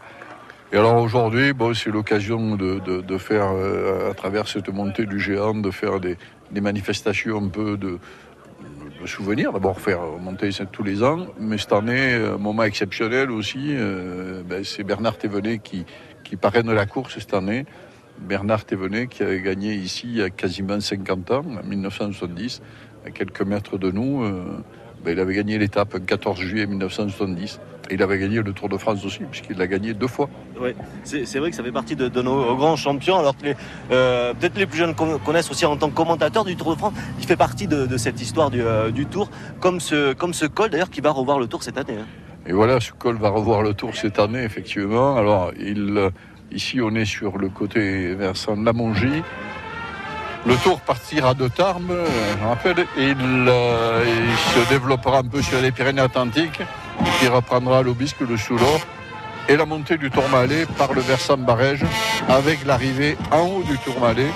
[0.73, 5.05] Et alors aujourd'hui, bon, c'est l'occasion de, de- de faire, euh, à travers cette montée
[5.05, 6.17] du géant, de faire des,
[6.51, 7.99] des manifestations un peu de,
[9.01, 9.53] de souvenirs.
[9.53, 14.63] D'abord faire monter tous les ans, mais cette année, un moment exceptionnel aussi, euh, ben,
[14.63, 15.85] c'est Bernard Thévenet qui,
[16.23, 17.65] qui parraine la course cette année.
[18.19, 22.61] Bernard Thévenet qui avait gagné ici il y a quasiment 50 ans, en 1970,
[23.05, 24.23] à quelques mètres de nous.
[24.23, 24.63] euh,
[25.03, 27.59] ben, il avait gagné l'étape le 14 juillet 1970.
[27.89, 30.29] Il avait gagné le Tour de France aussi, puisqu'il l'a gagné deux fois.
[30.61, 33.55] Ouais, c'est vrai que ça fait partie de, de nos grands champions, alors que les,
[33.91, 36.77] euh, peut-être les plus jeunes con- connaissent aussi en tant que commentateur du Tour de
[36.79, 36.93] France.
[37.19, 39.29] Il fait partie de, de cette histoire du, euh, du Tour,
[39.59, 41.97] comme ce, comme ce col d'ailleurs qui va revoir le Tour cette année.
[41.99, 42.05] hein.
[42.45, 45.17] Et voilà, ce col va revoir le tour cette année, effectivement.
[45.17, 46.09] Alors, il, euh,
[46.51, 49.21] ici, on est sur le côté versant de la Mongie.
[50.45, 51.91] Le tour partira de Tarbes,
[52.39, 56.61] je rappelle, euh, il se développera un peu sur les Pyrénées-Atlantiques,
[57.19, 58.79] puis reprendra l'Aubisque, le Soulor,
[59.49, 61.83] et la montée du Tourmalet par le versant Barège,
[62.27, 64.27] avec l'arrivée en haut du Tourmalet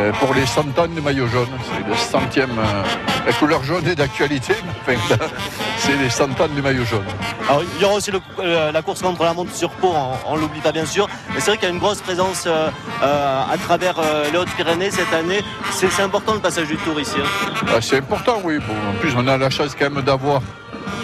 [0.00, 1.48] euh, pour les centaines de maillots jaunes.
[1.64, 2.50] C'est le centième.
[2.58, 2.82] euh,
[3.26, 4.54] la couleur jaune est d'actualité,
[4.86, 5.26] mais enfin,
[5.78, 7.04] c'est les centaines de maillots jaunes.
[7.48, 9.92] Alors il y aura aussi le- euh, la course contre la montre sur Pau,
[10.26, 11.08] on, ne l'oublie pas bien sûr.
[11.34, 12.70] Mais c'est vrai qu'il y a une grosse présence euh,
[13.02, 13.96] euh, à travers
[14.32, 15.40] les Hautes-Pyrénées cette année.
[15.72, 17.16] C'est important le passage du Tour ici.
[17.20, 17.50] hein.
[17.74, 18.58] Ah, c'est important, oui.
[18.58, 20.42] Bon, en plus, on a la chance quand même d'avoir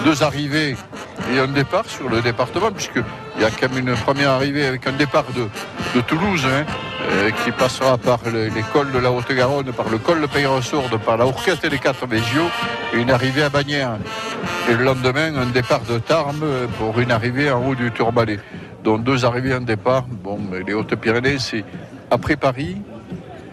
[0.05, 0.77] deux arrivées
[1.33, 4.87] et un départ sur le département, puisqu'il y a quand même une première arrivée avec
[4.87, 6.65] un départ de, Toulouse, hein,
[7.09, 10.99] euh, qui passera par le- les cols de la Haute-Garonne, par le col de Peyre-Sourde,
[10.99, 12.51] par la Hourquette et les Quatre Végiaux,
[12.93, 13.97] et une arrivée à Bagnères.
[14.69, 18.41] Et le lendemain, un départ de Tarbes euh, pour une arrivée en haut du Tourmalet.
[18.83, 20.05] Donc deux arrivées, un départ.
[20.09, 21.65] Bon, les Hautes-Pyrénées, c'est
[22.11, 22.77] après Paris,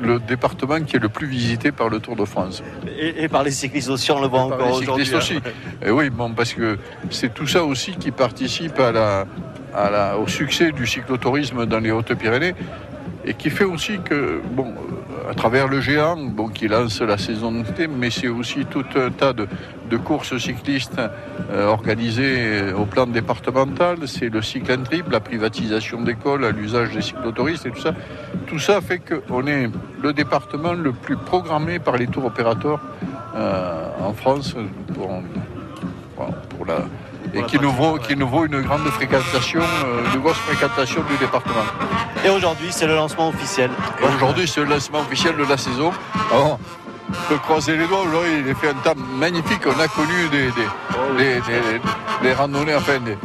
[0.01, 2.63] le département qui est le plus visité par le Tour de France.
[2.99, 5.05] Et, et par les cyclistes aussi, on le voit encore les aujourd'hui.
[5.05, 5.35] cyclistes aussi.
[5.37, 5.87] hein.
[5.87, 6.77] Et oui, bon, parce que
[7.09, 9.25] c'est tout ça aussi qui participe à la,
[9.75, 12.55] à la- au succès du cyclotourisme dans les Hautes-Pyrénées
[13.25, 17.17] et qui fait aussi que, bon, euh, à travers le géant, bon, qui lance la
[17.17, 19.47] saison d'été, mais c'est aussi tout un tas de,
[19.89, 20.99] de courses cyclistes
[21.51, 24.07] euh, organisées euh, au plan départemental.
[24.07, 27.93] C'est le cycle en triple, la privatisation d'écoles, l'usage des cyclotouristes et tout ça.
[28.47, 29.69] Tout ça fait qu'on est
[30.01, 32.79] le département le plus programmé par les tours opérateurs
[33.33, 34.55] en France
[36.49, 36.79] pour la,
[37.33, 41.17] et qui nous, vaut, qui nous vaut une grande fréquentation, euh, une grosse fréquentation du
[41.17, 41.63] département.
[42.25, 43.71] Et aujourd'hui, c'est le lancement officiel.
[44.15, 45.91] Aujourd'hui, c'est le lancement officiel de la saison.
[46.31, 46.59] Alors,
[47.09, 48.03] on peut croiser les doigts.
[48.45, 49.61] Il a fait un temps magnifique.
[49.65, 51.81] On a connu des, des-
[52.21, 53.17] des randonnées, enfin, des,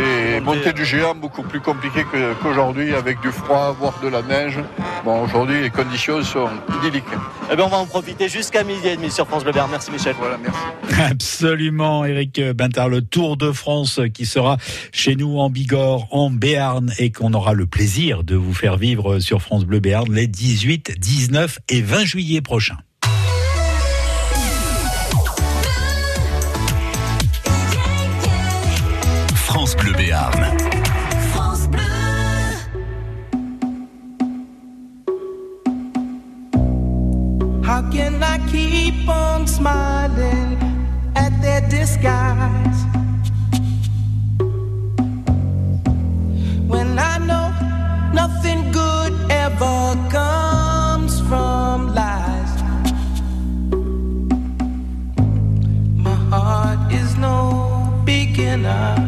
[0.00, 4.22] des montées du géant beaucoup plus compliquées que- qu'aujourd'hui, avec du froid, voire de la
[4.22, 4.58] neige.
[5.04, 7.04] Bon, aujourd'hui, les conditions sont idylliques.
[7.52, 9.68] Eh bien, on va en profiter jusqu'à midi et demi sur France Bleu Vert.
[9.68, 10.14] Merci Michel.
[10.18, 10.58] Voilà, merci.
[11.10, 14.56] Absolument, Eric Bintard, le Tour de France qui sera
[14.92, 19.18] chez nous en Bigorre, en Béarn, et qu'on aura le plaisir de vous faire vivre
[19.20, 22.78] sur France Bleu Béarn les 18, 19 et 20 juillet prochains.
[29.64, 30.42] France Bleu Béarn.
[37.64, 40.58] How can I keep on smiling
[41.16, 42.78] at their disguise
[46.68, 47.48] when I know
[48.12, 52.52] nothing good ever comes from lies?
[55.96, 59.03] My heart is no beginner,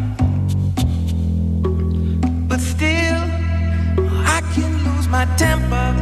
[5.09, 5.93] my temper.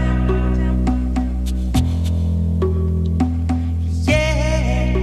[4.04, 4.94] Yeah.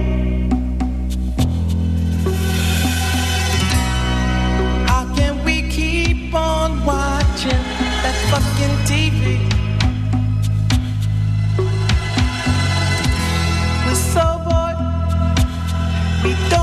[4.87, 7.63] How can we keep on watching
[8.03, 9.39] that fucking TV?
[13.85, 14.77] We're so bored.
[16.23, 16.62] We don't.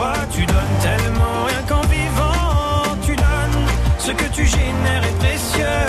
[0.00, 1.44] Toi, tu donnes tellement.
[1.50, 3.62] Rien qu'en vivant, tu donnes.
[3.98, 5.82] Ce que tu génères est précieux.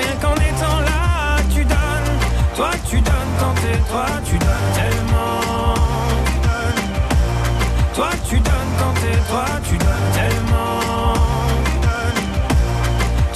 [0.00, 2.12] Rien qu'en étant là, tu donnes.
[2.56, 5.74] Toi, tu donnes quand t'es toi, tu donnes tellement.
[6.28, 6.84] Tu donnes.
[7.96, 11.14] Toi, tu donnes quand t'es toi, tu donnes tellement.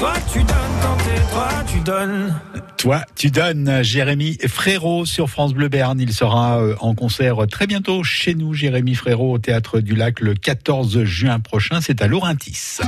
[0.01, 2.47] Toi, tu donnes quand t'es toi, tu donnes.
[2.79, 6.01] Toi, tu donnes Jérémy Frérot sur France Bleu Berne.
[6.01, 10.20] Il sera euh, en concert très bientôt chez nous, Jérémy Frérot, au Théâtre du Lac
[10.20, 11.81] le 14 juin prochain.
[11.81, 12.79] C'est à Laurentis.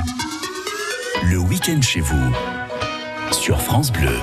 [1.29, 2.35] Le week-end chez vous.
[3.33, 4.17] Sur France Bleu.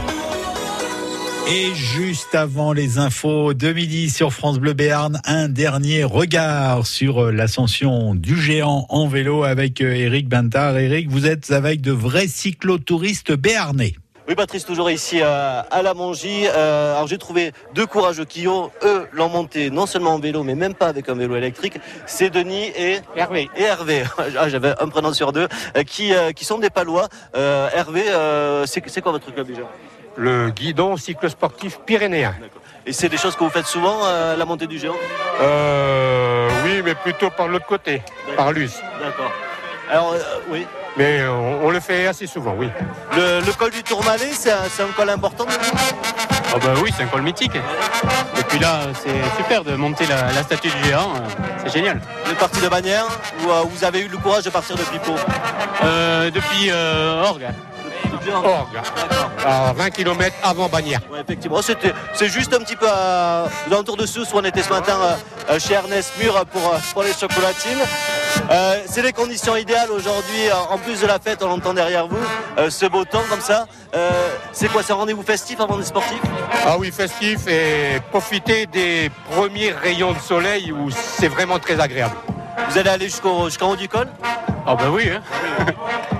[1.50, 7.24] Et juste avant les infos de midi sur France Bleu Béarn, un dernier regard sur
[7.24, 10.78] euh, l'ascension du géant en vélo avec euh, Eric Bintard.
[10.78, 13.94] Eric, vous êtes avec de vrais cyclotouristes béarnais.
[14.28, 16.46] Oui, Patrice, toujours ici à, à la Mongie.
[16.46, 20.42] Euh, alors, j'ai trouvé deux courageux qui ont, eux, l'ont monté non seulement en vélo,
[20.42, 21.78] mais même pas avec un vélo électrique.
[22.04, 23.48] C'est Denis et Hervé.
[23.56, 24.04] Et Hervé.
[24.38, 25.48] Ah, J'avais un prénom sur deux.
[25.76, 27.08] euh, qui, euh, qui sont des Palois.
[27.36, 29.62] Euh, Hervé, euh, c'est c'est quoi votre club déjà?
[30.16, 32.34] Le guidon cyclosportif pyrénéen.
[32.84, 34.94] Et c'est des choses que vous faites souvent, euh, la montée du géant?
[35.40, 38.02] Euh, oui, mais plutôt par l'autre côté,
[38.36, 38.72] par l'US.
[39.00, 39.32] D'accord.
[39.90, 40.18] Alors, euh,
[40.50, 40.66] oui.
[40.96, 42.68] Mais on, on le fait assez souvent, oui.
[43.16, 45.46] Le, le col du Tourmalet, c'est un, col important
[46.54, 47.54] Ah bah oui, c'est un col mythique.
[47.54, 51.14] Et puis là, c'est super de monter la, la statue du géant.
[51.14, 52.00] euh, C'est génial.
[52.24, 53.06] Vous êtes parti de Bagnères
[53.44, 55.14] ou euh, vous avez eu le courage de partir depuis Pau
[55.84, 57.46] Euh, depuis euh, Orgue.
[58.34, 58.80] Orgue.
[59.44, 61.00] À 20 km avant Bagnères.
[61.10, 64.44] Ouais, effectivement, c'était, c'est juste un petit peu à, aux alentours de Sousse où on
[64.44, 65.14] était ce matin euh,
[65.50, 67.78] euh, chez Ernest Mur pour, euh, pour les chocolatines.
[68.50, 70.50] Euh, c'est les conditions idéales aujourd'hui.
[70.70, 72.18] En plus de la fête, on l'entend derrière vous,
[72.58, 73.66] euh, ce beau temps comme ça.
[73.94, 74.10] Euh,
[74.52, 76.20] c'est quoi C'est un rendez-vous festif avant des sportifs?
[76.66, 82.14] Ah oui, festif et profiter des premiers rayons de soleil où c'est vraiment très agréable.
[82.68, 84.08] Vous allez aller jusqu'au, jusqu'en haut du col?
[84.66, 85.22] Ah bah oui, hein.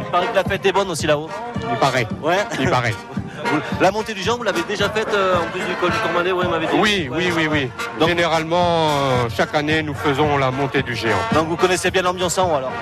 [0.09, 1.29] Il paraît que la fête est bonne aussi là-haut.
[1.71, 2.07] Il paraît.
[2.23, 2.39] Ouais.
[2.59, 2.95] Il paraît.
[3.81, 6.33] La montée du géant, vous l'avez déjà faite euh, en plus du col du Tourmalet,
[6.33, 6.67] ouais, dit.
[6.81, 7.71] Oui, oui, oui, oui.
[8.07, 11.19] Généralement, euh, chaque année, nous faisons la montée du géant.
[11.35, 12.73] Donc vous connaissez bien l'ambiance en haut alors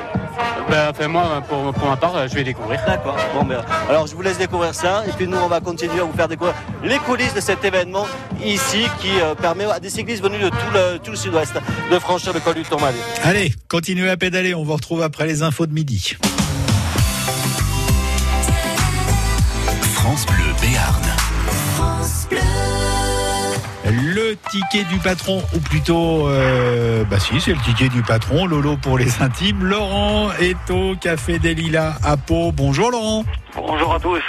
[0.70, 2.80] Ben, enfin, moi, pour, pour ma part, euh, je vais découvrir.
[2.86, 3.16] D'accord.
[3.34, 6.04] Bon, ben, alors je vous laisse découvrir ça et puis nous on va continuer à
[6.04, 8.06] vous faire découvrir les coulisses de cet événement
[8.42, 11.54] ici qui euh, permet à des cyclistes venus de tout le, tout le sud-ouest
[11.90, 12.98] de franchir le col du Tourmalet.
[13.24, 14.54] Allez, continuez à pédaler.
[14.54, 16.16] On vous retrouve après les infos de midi.
[20.06, 21.02] France Bleu Béarn.
[24.04, 28.46] Le ticket du patron, ou plutôt, euh, bah si, c'est le ticket du patron.
[28.46, 29.64] Lolo pour les intimes.
[29.64, 32.52] Laurent est au Café des Lilas à Pau.
[32.52, 33.24] Bonjour Laurent.
[33.56, 34.22] Bonjour à tous.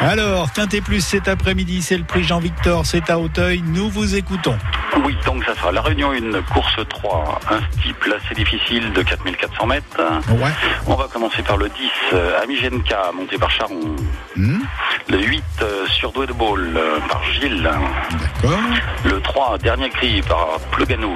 [0.00, 3.62] Alors, Quintet Plus cet après-midi, c'est le prix Jean-Victor, c'est à Hauteuil.
[3.66, 4.56] Nous vous écoutons.
[5.04, 9.66] Oui, donc ça sera la réunion 1, course 3, un steeple assez difficile de 4400
[9.66, 10.00] mètres.
[10.30, 10.50] Ouais.
[10.86, 11.74] On va commencer par le 10,
[12.12, 13.96] euh, Amigenka, monté par Charon.
[14.36, 14.60] Hmm.
[15.08, 17.62] Le 8, euh, Surdoué de Ball, euh, par Gilles.
[17.62, 18.58] D'accord.
[19.04, 21.14] Le 3, Dernier Cri, par Plouganou.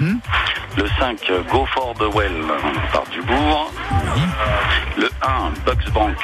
[0.00, 0.20] Mhm.
[0.76, 2.32] Le 5, euh, Go for the Well,
[2.92, 3.72] par Dubourg.
[4.96, 6.16] Le 1, Bugs Bank,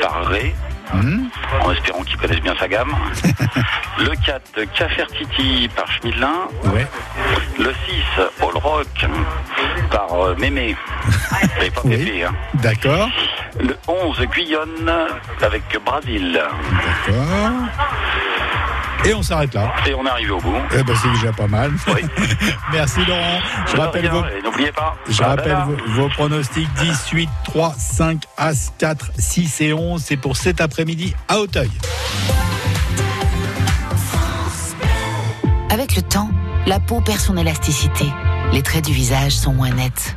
[0.00, 0.54] par Ray.
[0.92, 1.26] Hmm.
[1.62, 2.94] En espérant qu'ils connaissent bien sa gamme.
[3.98, 6.48] le 4, Cafertiti par Schmidlin.
[6.64, 6.86] Ouais.
[7.58, 9.06] Le 6, All Rock
[9.90, 10.76] par euh, Mémé.
[11.62, 12.34] Et pas Pépé, hein.
[12.54, 13.08] D'accord.
[13.60, 14.92] Le 11, Guyonne
[15.40, 16.32] avec Brasil.
[17.06, 17.52] D'accord.
[19.04, 19.72] Et on s'arrête là.
[19.86, 20.54] Et on est arrivé au bout.
[20.72, 21.72] Eh ben, c'est déjà pas mal.
[22.72, 23.40] Merci Laurent.
[23.70, 24.22] Je rappelle rien, vos,
[24.74, 24.96] pas.
[25.08, 30.02] je Bah, rappelle vos, vos pronostics 10, 8, 3, 5, As, 4, 6 et 11.
[30.02, 31.70] C'est pour cet après-midi à Hauteuil.
[35.70, 36.30] Avec le temps,
[36.66, 38.06] la peau perd son élasticité.
[38.52, 40.16] Les traits du visage sont moins nets.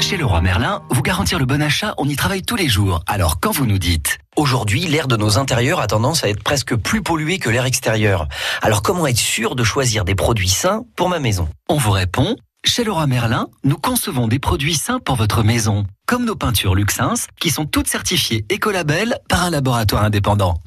[0.00, 3.02] Chez Leroy Merlin, vous garantir le bon achat, on y travaille tous les jours.
[3.06, 6.74] Alors quand vous nous dites Aujourd'hui, l'air de nos intérieurs a tendance à être presque
[6.74, 8.26] plus pollué que l'air extérieur.
[8.62, 11.48] Alors comment être sûr de choisir des produits sains pour ma maison?
[11.68, 16.26] On vous répond chez Laura Merlin, nous concevons des produits sains pour votre maison, comme
[16.26, 20.58] nos peintures Luxins, qui sont toutes certifiées Écolabel par un laboratoire indépendant.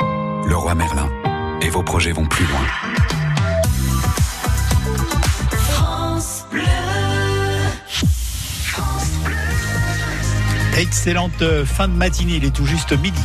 [0.47, 1.09] Leroy Merlin.
[1.61, 3.12] Et vos projets vont plus loin.
[10.77, 13.21] Excellente euh, fin de matinée, il est tout juste midi.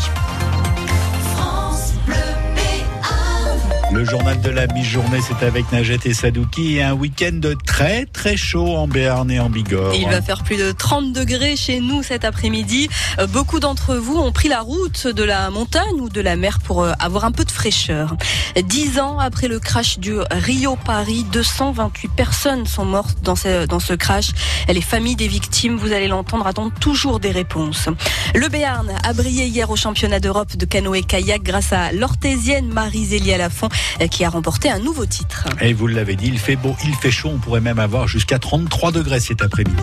[3.91, 8.77] Le journal de la mi-journée, c'est avec Najette et Sadouki un week-end très très chaud
[8.77, 9.95] en Béarn et en Bigorre.
[9.95, 12.91] Il va faire plus de 30 degrés chez nous cet après-midi.
[13.19, 16.59] Euh, Beaucoup d'entre vous ont pris la route de la montagne ou de la mer
[16.61, 18.15] pour euh, avoir un peu de fraîcheur.
[18.63, 23.81] Dix ans après le crash du Rio Paris, 228 personnes sont mortes dans ce, dans
[23.81, 24.33] ce crash.
[24.69, 27.89] Les familles des victimes, vous allez l'entendre, attendent toujours des réponses.
[28.35, 33.69] Le Béarn a brillé hier au championnat d'Europe de canoë-kayak grâce à l'orthésienne Marie-Zélie Lafont
[34.11, 35.47] qui a remporté un nouveau titre.
[35.61, 38.39] Et vous l'avez dit, il fait beau, il fait chaud, on pourrait même avoir jusqu'à
[38.39, 39.83] 33 degrés cet après-midi.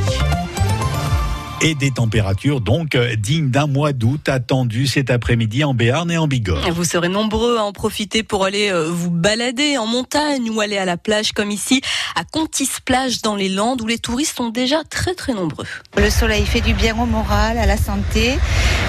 [1.62, 6.18] Et des températures donc euh, dignes d'un mois d'août attendues cet après-midi en Béarn et
[6.18, 6.70] en Bigorre.
[6.72, 10.78] Vous serez nombreux à en profiter pour aller euh, vous balader en montagne ou aller
[10.78, 11.82] à la plage comme ici
[12.16, 15.66] à Contis Plage dans les Landes où les touristes sont déjà très très nombreux.
[15.97, 18.38] Le soleil fait du bien au moral, à la santé.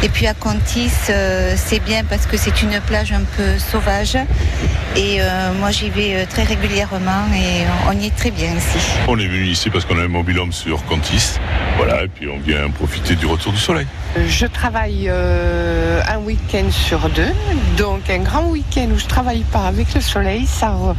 [0.02, 4.16] Et puis à Contis, euh, c'est bien parce que c'est une plage un peu sauvage.
[4.96, 8.78] Et euh, moi, j'y vais très régulièrement et on y est très bien ici.
[9.08, 11.38] On est venu ici parce qu'on a un mobil-home sur Contis.
[11.76, 13.86] Voilà, et puis on vient profiter du retour du soleil.
[14.28, 17.32] Je travaille euh, un week-end sur deux,
[17.76, 20.94] donc un grand week-end où je travaille pas avec le soleil, ça re-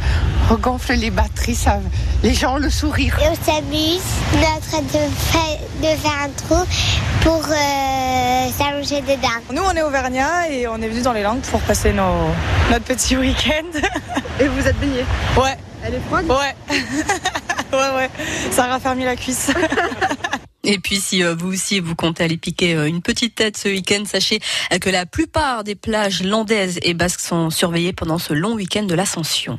[0.50, 1.80] regonfle les batteries, ça,
[2.22, 3.16] les gens ont le sourire.
[3.20, 4.00] Et on s'amuse,
[4.34, 6.64] on est en train de faire, de faire un trou
[7.22, 9.28] pour euh, s'allonger dedans.
[9.52, 12.28] Nous, on est auvergnats et on est venus dans les Landes pour passer nos,
[12.70, 13.78] notre petit week-end.
[14.40, 15.04] Et vous êtes baigné?
[15.36, 15.56] Ouais.
[15.84, 16.26] Elle est froide?
[16.28, 16.54] Ouais.
[17.72, 18.10] ouais, ouais.
[18.52, 19.50] Ça a raffermi la cuisse.
[20.70, 23.70] Et puis si euh, vous aussi vous comptez aller piquer euh, une petite tête ce
[23.70, 24.38] week-end, sachez
[24.70, 28.82] euh, que la plupart des plages landaises et basques sont surveillées pendant ce long week-end
[28.82, 29.58] de l'ascension.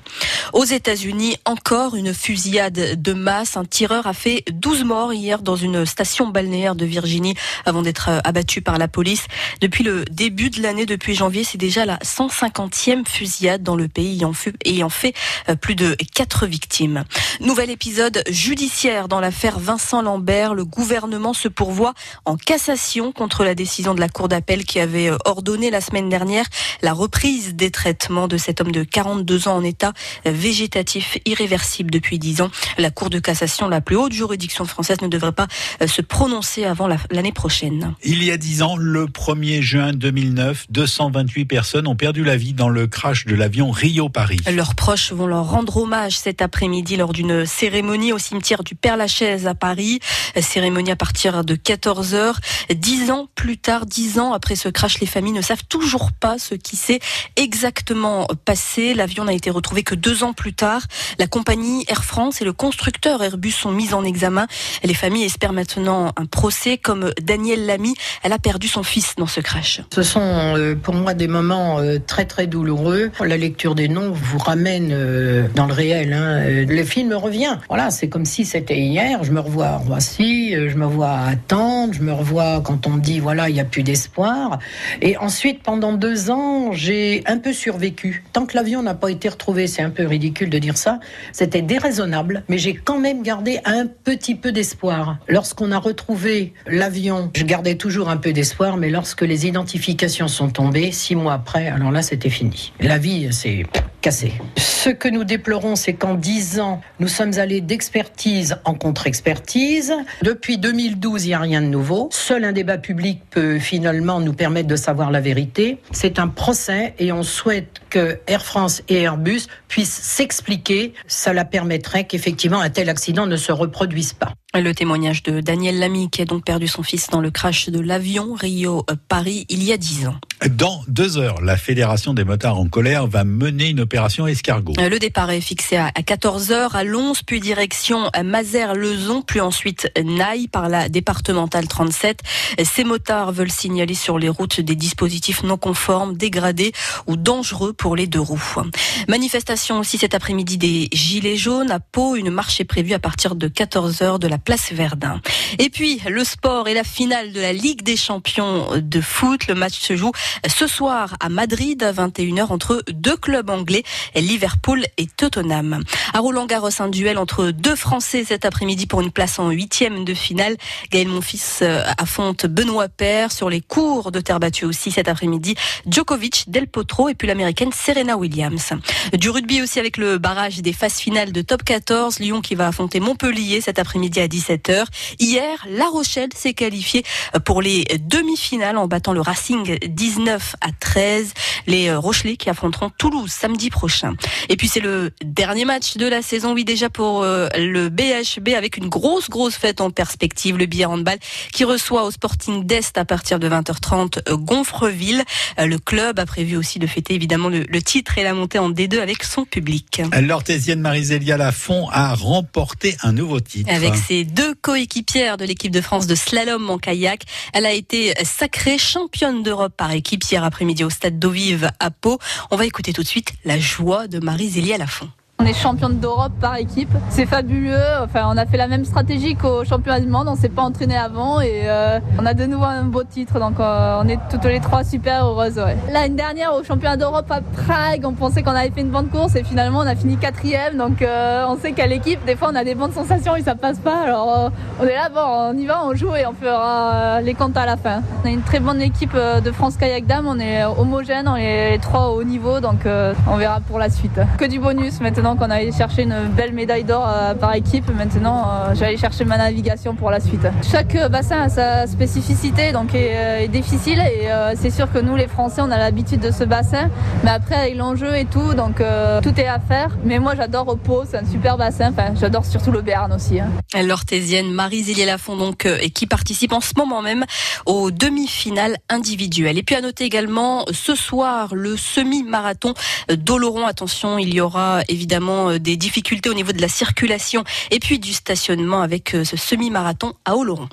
[0.53, 3.57] Aux États-Unis, encore une fusillade de masse.
[3.57, 7.34] Un tireur a fait 12 morts hier dans une station balnéaire de Virginie
[7.66, 9.26] avant d'être abattu par la police.
[9.62, 14.22] Depuis le début de l'année, depuis janvier, c'est déjà la 150e fusillade dans le pays
[14.66, 15.14] ayant, fait
[15.60, 17.03] plus de 4 victimes.
[17.39, 20.53] Nouvel épisode judiciaire dans l'affaire Vincent Lambert.
[20.53, 20.99] Le gouvernement
[21.34, 21.93] se pourvoit
[22.26, 26.10] en cassation contre la décision de la Cour d'appel qui avait euh, ordonné la semaine
[26.10, 26.45] dernière
[26.82, 29.93] la reprise des traitements de cet homme de 42 ans en état
[30.26, 32.50] végétatif irréversible depuis 10 ans.
[32.78, 35.47] La Cour de cassation, la plus haute juridiction française, ne devrait pas
[35.82, 37.93] euh, se prononcer avant la- l'année prochaine.
[38.04, 42.54] Il y a 10 ans, le 1er juin 2009, 228 personnes ont perdu la vie
[42.54, 44.39] dans le crash de l'avion Rio-Paris.
[44.52, 49.45] Leurs proches vont leur rendre hommage cet après-midi lors d'une cérémonie au cimetière du Père-Lachaise
[49.47, 50.00] à Paris.
[50.38, 50.41] Euh,
[50.88, 52.36] À partir de 14h.
[52.73, 56.38] Dix ans plus tard, dix ans après ce crash, les familles ne savent toujours pas
[56.39, 56.99] ce qui s'est
[57.36, 58.93] exactement passé.
[58.93, 60.82] L'avion n'a été retrouvé que deux ans plus tard.
[61.19, 64.47] La compagnie Air France et le constructeur Airbus sont mis en examen.
[64.84, 67.93] Les familles espèrent maintenant un procès comme Danielle Lamy.
[68.23, 69.82] Elle a perdu son fils dans ce crash.
[69.93, 73.11] Ce sont euh, pour moi des moments euh, très très douloureux.
[73.19, 76.13] La lecture des noms vous ramène euh, dans le réel.
[76.13, 76.39] hein.
[76.67, 77.57] Le film revient.
[77.67, 79.23] Voilà, c'est comme si c'était hier.
[79.23, 82.91] Je me revois à Roissy, je me revois à attendre, je me revois quand on
[82.91, 84.59] me dit voilà, il n'y a plus d'espoir.
[85.01, 88.24] Et ensuite, pendant deux ans, j'ai un peu survécu.
[88.34, 90.99] Tant que l'avion n'a pas été retrouvé, c'est un peu ridicule de dire ça,
[91.32, 95.17] c'était déraisonnable, mais j'ai quand même gardé un petit peu d'espoir.
[95.28, 100.49] Lorsqu'on a retrouvé l'avion, je gardais toujours un peu d'espoir, mais lorsque les identifications sont
[100.49, 102.74] tombées, six mois après, alors là, c'était fini.
[102.80, 103.63] La vie, c'est
[104.02, 104.34] cassé.
[104.58, 109.93] Ce que nous déplorons, c'est qu'en dix ans, nous sommes allés d'expertise en contre-expertise.
[110.22, 112.10] Depuis 2012, il n'y a rien de nouveau.
[112.12, 115.80] Seul un débat public peut finalement nous permettre de savoir la vérité.
[115.91, 120.93] C'est un procès et on souhaite que Air France et Airbus puissent s'expliquer.
[121.08, 124.34] Cela permettrait qu'effectivement un tel accident ne se reproduise pas.
[124.58, 127.80] Le témoignage de Daniel Lamy qui a donc perdu son fils dans le crash de
[127.80, 130.16] l'avion Rio-Paris il y a dix ans.
[130.50, 134.74] Dans deux heures, la Fédération des motards en colère va mener une opération escargot.
[134.78, 140.68] Le départ est fixé à 14h à Lons, puis direction Mazères-Lezon, puis ensuite Naï par
[140.68, 142.22] la départementale 37.
[142.64, 146.72] Ces motards veulent signaler sur les routes des dispositifs non conformes, dégradés
[147.06, 148.62] ou dangereux pour les deux roues.
[149.08, 152.16] Manifestation aussi cet après-midi des Gilets jaunes à Pau.
[152.16, 155.21] Une marche est prévue à partir de 14h de la place Verdun.
[155.57, 159.47] Et puis, le sport et la finale de la Ligue des champions de foot.
[159.47, 160.11] Le match se joue
[160.47, 163.83] ce soir à Madrid à 21h entre deux clubs anglais,
[164.15, 165.83] Liverpool et Tottenham.
[166.13, 170.05] À Roland Garros, un duel entre deux Français cet après-midi pour une place en huitième
[170.05, 170.55] de finale.
[170.91, 175.55] Gaël Monfils euh, affronte Benoît Paire sur les cours de terre battue aussi cet après-midi.
[175.85, 178.73] Djokovic, Del Potro et puis l'américaine Serena Williams.
[179.13, 182.19] Du rugby aussi avec le barrage des phases finales de top 14.
[182.19, 184.86] Lyon qui va affronter Montpellier cet après-midi à 17h.
[185.19, 187.03] Hier, La Rochelle s'est qualifiée
[187.45, 191.34] pour les demi-finales en battant le Racing 19 à 13.
[191.67, 194.15] Les Rochelais qui affronteront Toulouse samedi prochain.
[194.49, 198.49] Et puis c'est le dernier match de la saison, oui déjà pour euh, le BHB
[198.55, 200.57] avec une grosse grosse fête en perspective.
[200.57, 201.17] Le billard handball
[201.53, 205.23] qui reçoit au Sporting d'Est à partir de 20h30 euh, Gonfreville.
[205.59, 208.59] Euh, Le club a prévu aussi de fêter évidemment le, le titre et la montée
[208.59, 210.01] en D2 avec son public.
[210.21, 213.71] L'orthésienne Marie-Zélia Lafont a remporté un nouveau titre.
[213.73, 218.13] Avec ses deux coéquipières de l'équipe de France de slalom en kayak, elle a été
[218.24, 222.20] sacrée championne d'Europe par équipe hier après-midi au stade d'Ovive à Pau.
[222.51, 225.09] On va écouter tout de suite la joie de Marie-Zélia Lafont.
[225.41, 226.89] On est championne d'Europe par équipe.
[227.07, 227.77] C'est fabuleux.
[228.03, 230.27] Enfin, on a fait la même stratégie qu'au championnat du monde.
[230.27, 233.39] On s'est pas entraîné avant et euh, on a de nouveau un beau titre.
[233.39, 235.61] Donc, euh, on est toutes les trois super heureuses.
[235.93, 239.37] L'année dernière, au championnat d'Europe à Prague, on pensait qu'on avait fait une bonne course
[239.37, 240.75] et finalement, on a fini quatrième.
[240.75, 243.55] Donc, euh, on sait qu'à l'équipe, des fois, on a des bonnes sensations et ça
[243.55, 244.01] passe pas.
[244.03, 245.21] Alors, on est là, bon,
[245.53, 248.01] on y va, on joue et on fera les comptes à la fin.
[248.25, 250.27] On a une très bonne équipe de France Kayak Dame.
[250.27, 252.59] On est homogène, on est les trois au haut niveau.
[252.59, 254.19] Donc, on verra pour la suite.
[254.37, 257.89] Que du bonus maintenant qu'on a allé chercher une belle médaille d'or euh, par équipe.
[257.95, 260.47] Maintenant, euh, je vais aller chercher ma navigation pour la suite.
[260.69, 263.99] Chaque euh, bassin a sa spécificité, donc est, est difficile.
[263.99, 266.89] Et c'est sûr que nous, les Français, on a l'habitude de ce bassin.
[267.23, 268.82] Mais après, avec l'enjeu et tout, donc
[269.23, 269.97] tout est à faire.
[270.03, 271.91] Mais moi, j'adore Pau, c'est un super bassin.
[271.91, 273.39] Enfin, j'adore surtout le Béarn aussi.
[273.39, 273.49] hein.
[273.82, 277.25] L'orthésienne Marie-Zélia Lafont donc et qui participe en ce moment même
[277.65, 279.57] aux demi-finales individuelles.
[279.57, 282.73] Et puis à noter également ce soir le semi-marathon
[283.09, 283.65] d'Oloron.
[283.65, 287.99] Attention, il y aura évidemment euh, des difficultés au niveau de la circulation et puis
[287.99, 290.70] du stationnement avec euh, ce semi-marathon à Oloron.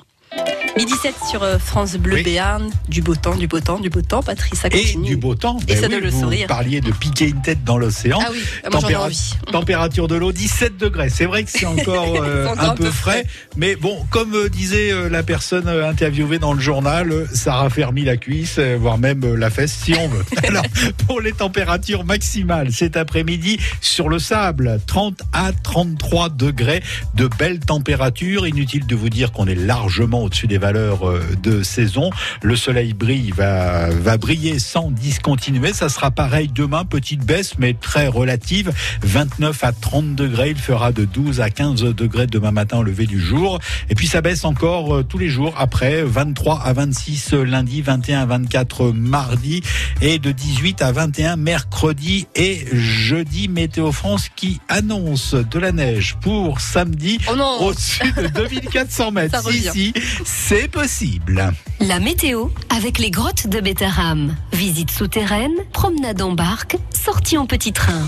[0.77, 4.01] Midi 7 sur euh, France Bleu Béarn, du beau temps, du beau temps, du beau
[4.01, 5.07] temps, Patrice, ça Et continue.
[5.07, 5.57] du beau temps.
[5.67, 6.45] Et Ben ça oui, le vous sourire.
[6.47, 8.19] parliez de piquer une tête dans l'océan.
[8.21, 9.33] Ah oui, moi, ai envie.
[9.51, 11.09] Température de l'eau 17 degrés.
[11.09, 13.25] C'est vrai que c'est encore, euh, encore un, peu frais,
[13.55, 18.17] mais bon, comme euh, disait euh, la personne interviewée dans le journal, ça raffermit la
[18.17, 20.25] cuisse, voire même la fesse si on veut.
[20.47, 20.65] Alors,
[21.07, 26.83] pour les températures maximales cet après-midi sur le sable, 30 à 33 degrés
[27.15, 28.45] de belles températures.
[28.45, 32.09] Inutile de vous dire qu'on est largement au-dessus des valeurs euh, de saison.
[32.41, 35.71] Le soleil brille, va, va briller sans discontinuer.
[35.71, 38.73] Ça sera pareil demain, petite baisse, mais très relative.
[39.01, 40.49] 29 à 30 degrés.
[40.49, 43.59] Il fera de 12 à 15 degrés demain matin au lever du jour.
[43.89, 46.03] Et puis ça baisse encore euh, tous les jours après.
[46.03, 49.61] 23 à 26 lundi, 21 à 24 mardi
[50.01, 53.47] et de 18 à 21 mercredi et jeudi.
[53.47, 57.19] Météo France qui annonce de la neige pour samedi
[57.61, 59.35] au-dessus de 2400 mètres.
[59.35, 59.69] Ça revient.
[59.71, 61.51] Si, si, c'est possible.
[61.79, 64.35] La météo avec les grottes de Bétarame.
[64.53, 68.01] Visite souterraine, promenade en barque, sortie en petit train.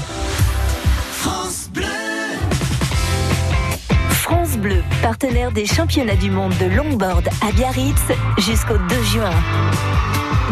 [1.11, 1.85] France Bleu.
[4.09, 8.01] France Bleu, partenaire des championnats du monde de longboard à Biarritz
[8.39, 9.33] jusqu'au 2 juin.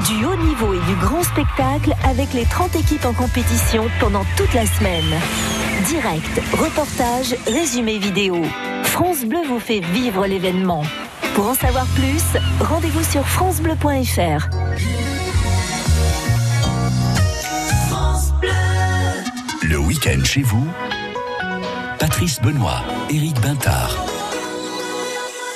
[0.08, 4.54] Du haut niveau et du grand spectacle avec les 30 équipes en compétition pendant toute
[4.54, 5.20] la semaine.
[5.86, 8.44] Direct, reportage, résumé vidéo.
[8.84, 10.84] France Bleu vous fait vivre l'événement.
[11.36, 12.24] Pour en savoir plus,
[12.60, 14.50] rendez-vous sur francebleu.fr.
[17.90, 18.50] France Bleu.
[19.70, 20.68] Le week-end chez vous,
[22.00, 24.17] Patrice Benoît, Éric Bintard.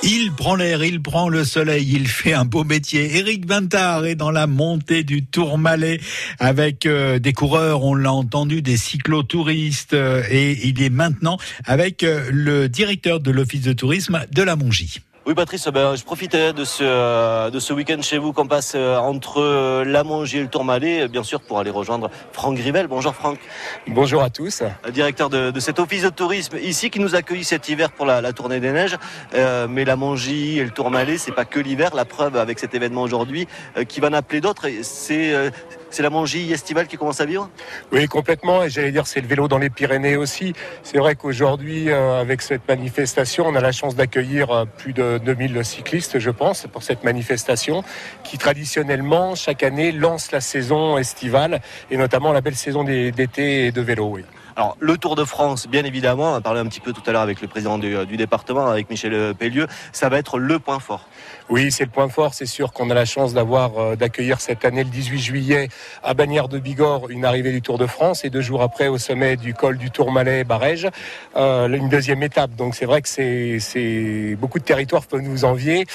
[0.04, 3.18] Il prend l'air, il prend le soleil, il fait un beau métier.
[3.18, 6.00] Éric Bintard est dans la montée du Tourmalet
[6.40, 12.04] avec euh, des coureurs, on l'a entendu, des cyclotouristes euh, et il est maintenant avec
[12.04, 15.02] euh, le directeur de l'office de tourisme de la Mongie.
[15.28, 18.74] Oui Patrice, ben, je profiterai de ce, euh, de ce week-end chez vous qu'on passe
[18.76, 22.88] euh, entre euh, la Mongie et le Tourmalet, bien sûr pour aller rejoindre Franck Grivel.
[22.88, 23.38] Bonjour Franck.
[23.86, 24.64] Bonjour à tous.
[24.92, 28.20] Directeur de, de cet office de tourisme ici qui nous accueille cet hiver pour la,
[28.20, 28.98] la tournée des neiges.
[29.36, 31.94] Euh, mais la Mongie et le Tourmalet, c'est pas que l'hiver.
[31.94, 33.48] La preuve avec cet événement aujourd'hui
[33.78, 35.52] euh, qui va en appeler d'autres, c'est euh,
[35.92, 37.50] c'est la Mongie estivale qui commence à vivre
[37.92, 38.64] Oui, complètement.
[38.64, 40.54] Et j'allais dire, c'est le vélo dans les Pyrénées aussi.
[40.84, 45.20] C'est vrai qu'aujourd'hui, euh, avec cette manifestation, on a la chance d'accueillir euh, plus de
[45.24, 47.84] 2000 cyclistes, je pense, pour cette manifestation
[48.24, 51.62] qui traditionnellement, chaque année, lance la saison estivale
[51.92, 54.10] et notamment la belle saison d'été et de vélo.
[54.14, 54.24] Oui.
[54.56, 57.12] Alors le Tour de France, bien évidemment, on a parlé un petit peu tout à
[57.12, 60.80] l'heure avec le président du, du département, avec Michel Pellieu, ça va être le point
[60.80, 61.08] fort.
[61.52, 62.34] Oui, c'est le point fort.
[62.34, 65.68] C'est sûr qu'on a la chance euh, d'accueillir cette année le 18 juillet
[66.02, 68.98] à Bagnères de Bigorre une arrivée du Tour de France et deux jours après au
[68.98, 70.88] sommet du col du Tourmalet Barège
[71.36, 72.56] euh, une deuxième étape.
[72.56, 75.86] Donc c'est vrai que c'est beaucoup de territoires peuvent nous envier,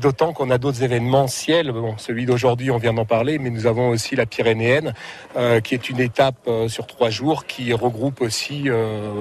[0.00, 1.70] d'autant qu'on a d'autres événements ciel.
[1.70, 4.94] Bon, celui d'aujourd'hui, on vient d'en parler, mais nous avons aussi la Pyrénéenne,
[5.36, 8.70] euh, qui est une étape sur trois jours qui regroupe aussi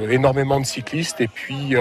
[0.09, 1.75] énormément de cyclistes et puis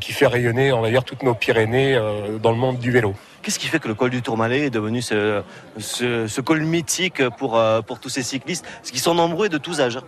[0.00, 1.98] qui fait rayonner, on va dire, toutes nos Pyrénées
[2.40, 3.07] dans le monde du vélo.
[3.42, 5.42] Qu'est-ce qui fait que le col du Tourmalet est devenu ce,
[5.78, 8.64] ce, ce col mythique pour, euh, pour tous ces cyclistes?
[8.78, 10.00] Parce qu'ils sont nombreux et de tous âges.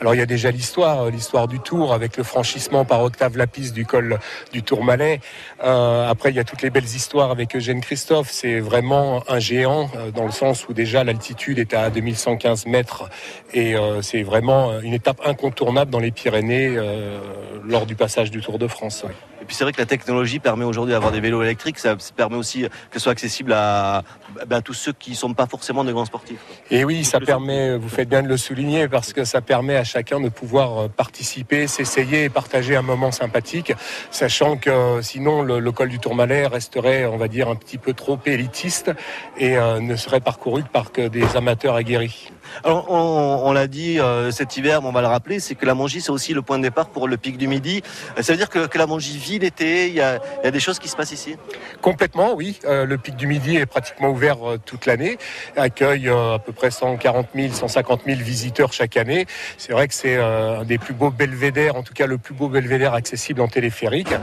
[0.00, 3.36] Alors il y a déjà l'histoire, euh, l'histoire du Tour avec le franchissement par Octave
[3.36, 4.18] Lapis du col
[4.52, 5.20] du Tourmalet.
[5.62, 8.28] Euh, après il y a toutes les belles histoires avec Eugène Christophe.
[8.30, 13.08] C'est vraiment un géant dans le sens où déjà l'altitude est à 2115 mètres
[13.52, 17.20] et euh, c'est vraiment une étape incontournable dans les Pyrénées euh,
[17.64, 19.04] lors du passage du Tour de France.
[19.06, 19.14] ouais.
[19.44, 22.36] Et puis c'est vrai que la technologie permet aujourd'hui d'avoir des vélos électriques, ça permet
[22.36, 24.02] aussi que ce soit accessible à,
[24.50, 26.38] à tous ceux qui ne sont pas forcément des grands sportifs.
[26.70, 29.84] Et oui, ça permet, vous faites bien de le souligner, parce que ça permet à
[29.84, 33.74] chacun de pouvoir euh, participer, s'essayer et partager un moment sympathique,
[34.10, 37.76] sachant que euh, sinon le, le col du Tourmalet resterait, on va dire, un petit
[37.76, 38.92] peu trop élitiste
[39.36, 42.30] et euh, ne serait parcouru que par que des amateurs aguerris.
[42.62, 45.66] Alors on, on l'a dit euh, cet hiver, mais on va le rappeler, c'est que
[45.66, 47.82] la Mongie c'est aussi le point de départ pour le pic du Midi.
[48.20, 50.50] Ça veut dire que, que la Mongie vit l'été, il y a, il y a
[50.50, 51.36] des choses qui se passent ici
[51.80, 52.58] Complètement, oui.
[52.64, 55.18] Euh, le pic du Midi est pratiquement ouvert euh, toute l'année,
[55.56, 59.26] accueille euh, à peu près 140 000, 150 000 visiteurs chaque année.
[59.58, 62.48] C'est vrai que c'est un des plus beaux belvédères, en tout cas le plus beau
[62.48, 64.14] belvédère accessible en téléphérique,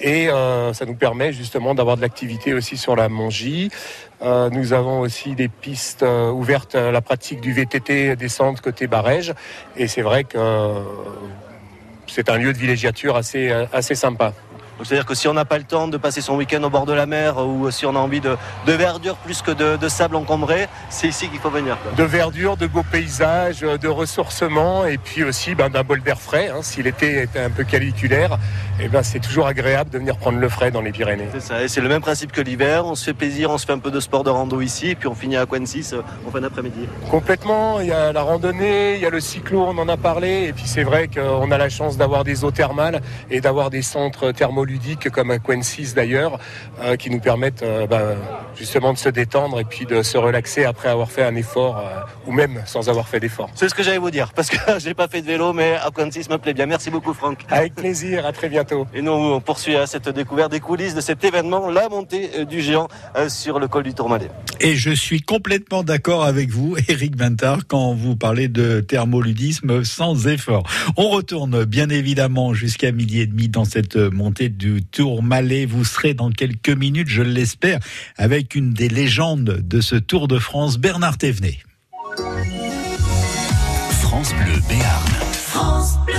[0.00, 3.70] et ça nous permet justement d'avoir de l'activité aussi sur la Mongie.
[4.22, 9.34] Nous avons aussi des pistes ouvertes à la pratique du VTT descente côté Barège,
[9.76, 10.38] et c'est vrai que
[12.06, 14.32] c'est un lieu de villégiature assez sympa.
[14.84, 16.92] C'est-à-dire que si on n'a pas le temps de passer son week-end au bord de
[16.92, 18.36] la mer ou si on a envie de,
[18.66, 21.76] de verdure plus que de, de sable encombré, c'est ici qu'il faut venir.
[21.82, 21.92] quoi.
[21.96, 26.48] de verdure, de beaux paysages, de ressourcement et puis aussi ben, d'un bol d'air frais.
[26.48, 26.60] hein.
[26.62, 28.38] Si l'été était un peu caliculaire,
[28.80, 31.28] eh ben, c'est toujours agréable de venir prendre le frais dans les Pyrénées.
[31.32, 33.66] C'est ça, et c'est le même principe que l'hiver, on se fait plaisir, on se
[33.66, 36.02] fait un peu de sport de rando ici, et puis on finit à Quensis euh,
[36.26, 36.88] en fin d'après-midi.
[37.10, 40.46] Complètement, il y a la randonnée, il y a le cyclo, on en a parlé,
[40.48, 43.00] et puis c'est vrai qu'on a la chance d'avoir des eaux thermales
[43.30, 44.32] et d'avoir des centres
[44.70, 46.38] thermoludiques comme à Quensis d'ailleurs,
[46.82, 48.16] euh, qui nous permettent euh, ben,
[48.56, 52.00] justement de se détendre et puis de se relaxer après avoir fait un effort euh,
[52.26, 53.50] ou même sans avoir fait d'effort.
[53.54, 55.90] C'est ce que j'allais vous dire, parce que j'ai pas fait de vélo, mais à
[55.90, 56.66] Quensis me plaît bien.
[56.66, 57.38] Merci beaucoup Franck.
[57.48, 58.86] Avec plaisir, à très bientôt.
[58.94, 62.60] Et nous, on poursuit à cette découverte des coulisses de cet événement, la montée du
[62.60, 64.30] géant euh, sur le col du Tourmalet.
[64.60, 70.26] Et je suis complètement d'accord avec vous, Eric Vintard, quand vous parlez de thermoludisme sans
[70.26, 70.64] effort.
[70.96, 75.64] On retourne bien évidemment jusqu'à midi et demi dans cette montée du Tourmalet.
[75.64, 77.80] Vous serez dans quelques minutes, je l'espère,
[78.18, 81.58] avec une des légendes de ce Tour de France, Bernard Thévenet.
[84.02, 85.08] France Bleu Béarn.
[85.32, 86.09] France Bleu.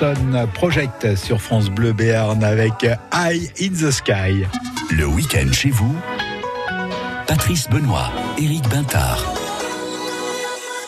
[0.00, 4.46] Parson Project sur France Bleu Béarn avec Eye in the Sky.
[4.90, 5.94] Le week-end chez vous,
[7.26, 9.22] Patrice Benoît, Éric Bintard.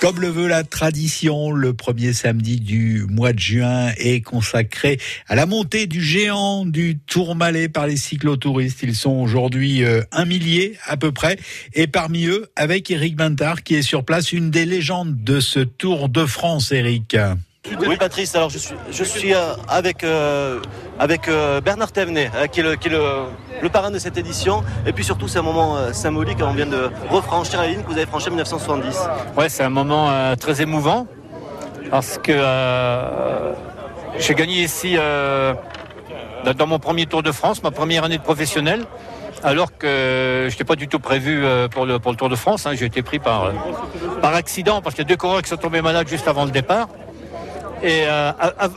[0.01, 4.99] Comme le veut la tradition, le premier samedi du mois de juin est consacré
[5.29, 8.83] à la montée du géant du Tourmalet par les cyclotouristes.
[8.83, 11.39] Ils sont aujourd'hui euh, un millier à peu près.
[11.75, 15.61] Et parmi eux, avec Eric Bintard qui est sur place, une des légendes de ce
[15.61, 17.15] Tour de France, Eric.
[17.87, 20.59] Oui, Patrice, alors je suis, je suis euh, avec, euh,
[20.99, 23.01] avec euh, Bernard Thévenet, euh, qui est, le, qui est le,
[23.63, 24.65] le parrain de cette édition.
[24.85, 26.39] Et puis surtout, c'est un moment symbolique.
[26.43, 28.99] On vient de refranchir la ligne que vous avez franchie en 1970.
[29.37, 31.07] Ouais, c'est un moment très émouvant
[31.91, 32.33] parce que
[34.19, 38.85] j'ai gagné ici dans- mon premier Tour de France, ma première année de professionnel,
[39.45, 42.67] alors que je n'étais pas du tout prévu pour le, pour le Tour de France.
[42.67, 42.73] hein.
[42.75, 43.53] J'ai été pris par,
[44.21, 46.51] par accident parce qu'il y a deux coureurs qui sont tombés malades juste avant le
[46.51, 46.89] départ.
[47.83, 48.31] Et euh,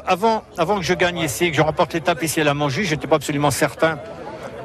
[0.07, 3.07] avant, avant que je gagne ici, que je remporte l'étape ici à la Mongie, j'étais
[3.07, 3.99] pas absolument certain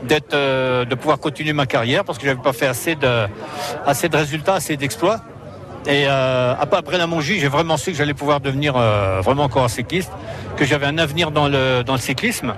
[0.02, 3.26] d'être, euh, de pouvoir continuer ma carrière parce que j'avais pas fait assez de,
[3.86, 5.20] assez de résultats, assez d'exploits.
[5.86, 9.44] Et euh, ap- après la Mongie, j'ai vraiment su que j'allais pouvoir devenir euh, vraiment
[9.44, 10.12] encore un cycliste,
[10.56, 12.54] que j'avais un avenir dans le, dans le cyclisme.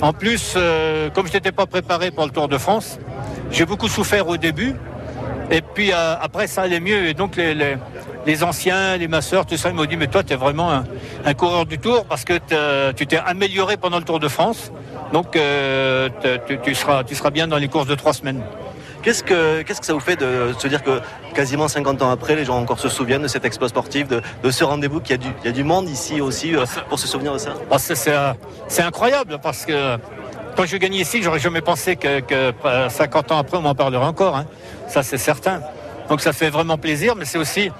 [0.00, 2.98] En plus, euh, comme je n'étais pas préparé pour le Tour de France,
[3.52, 4.74] j'ai beaucoup souffert au début.
[5.50, 7.06] Et puis euh, après, ça allait mieux.
[7.06, 7.76] Et donc les, les,
[8.26, 10.84] les anciens, les masseurs, tout ça, ils m'ont dit, mais toi, tu es vraiment un,
[11.24, 12.34] un coureur du Tour parce que
[12.92, 14.72] tu t'es amélioré pendant le Tour de France.
[15.12, 16.08] Donc euh,
[16.46, 18.42] tu, tu seras, tu seras bien dans les courses de trois semaines.
[19.02, 20.98] Qu'est-ce que, qu'est-ce que ça vous fait de se dire que
[21.34, 24.50] quasiment 50 ans après, les gens encore se souviennent de cet exploit sportif, de, de
[24.50, 26.98] ce rendez-vous, qu'il y a du, il y a du monde ici aussi euh, pour
[26.98, 27.52] se souvenir de ça?
[27.70, 28.32] Ah, c'est, c'est, euh,
[28.66, 29.98] c'est incroyable parce que
[30.56, 33.74] quand je gagnais ici, j'aurais jamais pensé que, que, euh, 50 ans après, on m'en
[33.74, 34.36] parlerait encore.
[34.36, 34.46] hein.
[34.88, 35.60] Ça, c'est certain.
[36.08, 37.70] Donc ça fait vraiment plaisir, mais c'est aussi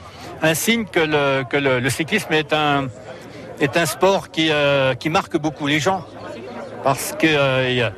[0.44, 6.04] un signe que le, cyclisme est un, sport qui, euh, qui marque beaucoup les gens.
[6.82, 7.90] Parce que euh,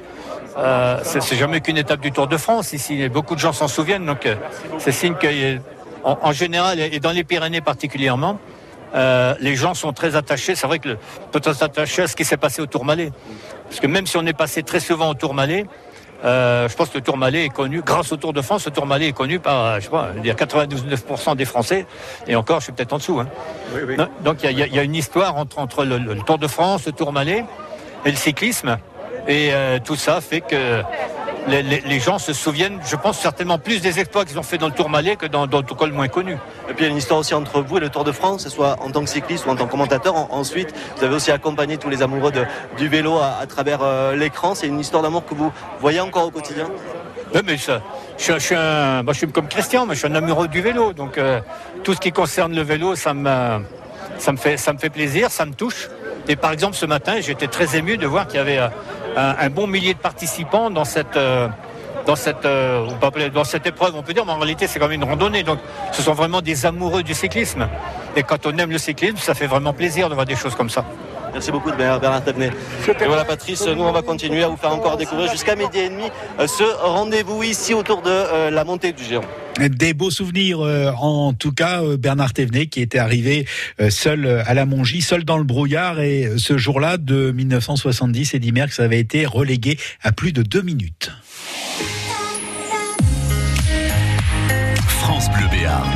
[0.59, 3.09] euh, c'est, jamais qu'une étape du Tour de France ici.
[3.09, 4.07] Beaucoup de gens s'en souviennent.
[4.07, 4.37] Donc euh,
[4.79, 8.39] c'est signe qu'en en général, et dans les Pyrénées particulièrement,
[8.95, 10.55] euh, les gens sont très attachés.
[10.55, 10.99] C'est vrai que le,
[11.33, 13.11] peut s'attacher à ce qui s'est passé au Tourmalet?
[13.69, 15.67] Parce que même si on est passé très souvent au Tourmalet,
[16.25, 19.09] euh, je pense que le Tourmalet est connu, grâce au Tour de France, le Tourmalet
[19.09, 21.87] est connu par, je sais pas, il y a 99% des Français,
[22.27, 23.21] et encore, je suis peut-être en dessous.
[23.21, 23.29] hein.
[24.23, 26.47] Donc il y, a- il y a une histoire entre, entre le, le Tour de
[26.47, 27.45] France, le Tourmalet
[28.05, 28.79] et le cyclisme,
[29.29, 30.83] et euh, tout ça fait que
[31.49, 34.59] les, les- les gens se souviennent, je pense, certainement plus des exploits qu'ils ont fait
[34.59, 36.37] dans le Tourmalet que dans d'autres cols moins connus.
[36.69, 38.45] Et puis il y a une histoire aussi entre vous et le Tour de France,
[38.45, 40.15] que ce soit en tant que cycliste ou en tant que commentateur.
[40.15, 42.45] En- ensuite, vous avez aussi accompagné tous les amoureux de-
[42.77, 44.55] du vélo à, à travers euh, l'écran.
[44.55, 46.69] C'est une histoire d'amour que vous voyez encore au quotidien?
[47.35, 47.81] Oui, mais ça,
[48.19, 50.49] je, suis- je suis un, moi, je suis comme Christian, mais je suis un amoureux
[50.49, 50.93] du vélo.
[50.93, 51.41] Donc euh,
[51.85, 53.65] tout ce qui concerne le vélo, ça me,
[54.19, 55.89] ça, me fait, ça me fait plaisir, ça me touche.
[56.29, 58.69] Et par exemple, ce matin, j'étais très ému de voir qu'il y avait euh,
[59.17, 61.49] un, bon millier de participants dans cette, euh,
[62.09, 65.43] euh, dans cette épreuve, on peut dire, mais en réalité, c'est quand même une randonnée.
[65.43, 65.59] Donc
[65.93, 67.69] ce sont vraiment des amoureux du cyclisme.
[68.17, 70.71] Et quand on aime le cyclisme, ça fait vraiment plaisir de voir des choses comme
[70.71, 70.85] ça.
[71.37, 72.51] Merci beaucoup de Bernard Tavenet.
[72.89, 75.91] Et voilà Patrice, nous on va continuer à vous faire encore découvrir jusqu'à midi et
[75.91, 76.05] demi
[76.41, 79.21] euh, ce rendez-vous ici autour de euh, la montée du géant.
[79.59, 83.47] Des beaux souvenirs, euh, en tout cas, euh, Bernard Thévenet qui était arrivé
[83.83, 86.01] euh, seul à la Mongie, seul dans le brouillard.
[86.01, 91.13] Et ce jour-là, de 1970, Eddy Merckx avait été relégué à plus de deux minutes.
[94.87, 95.96] France Bleu Béarn.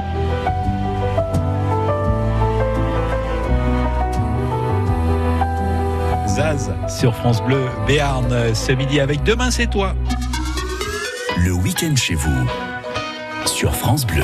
[6.35, 9.95] Zaz sur France Bleu Béarn ce midi avec Demain c'est toi.
[11.43, 12.47] Le week-end chez vous
[13.45, 14.23] sur France Bleu.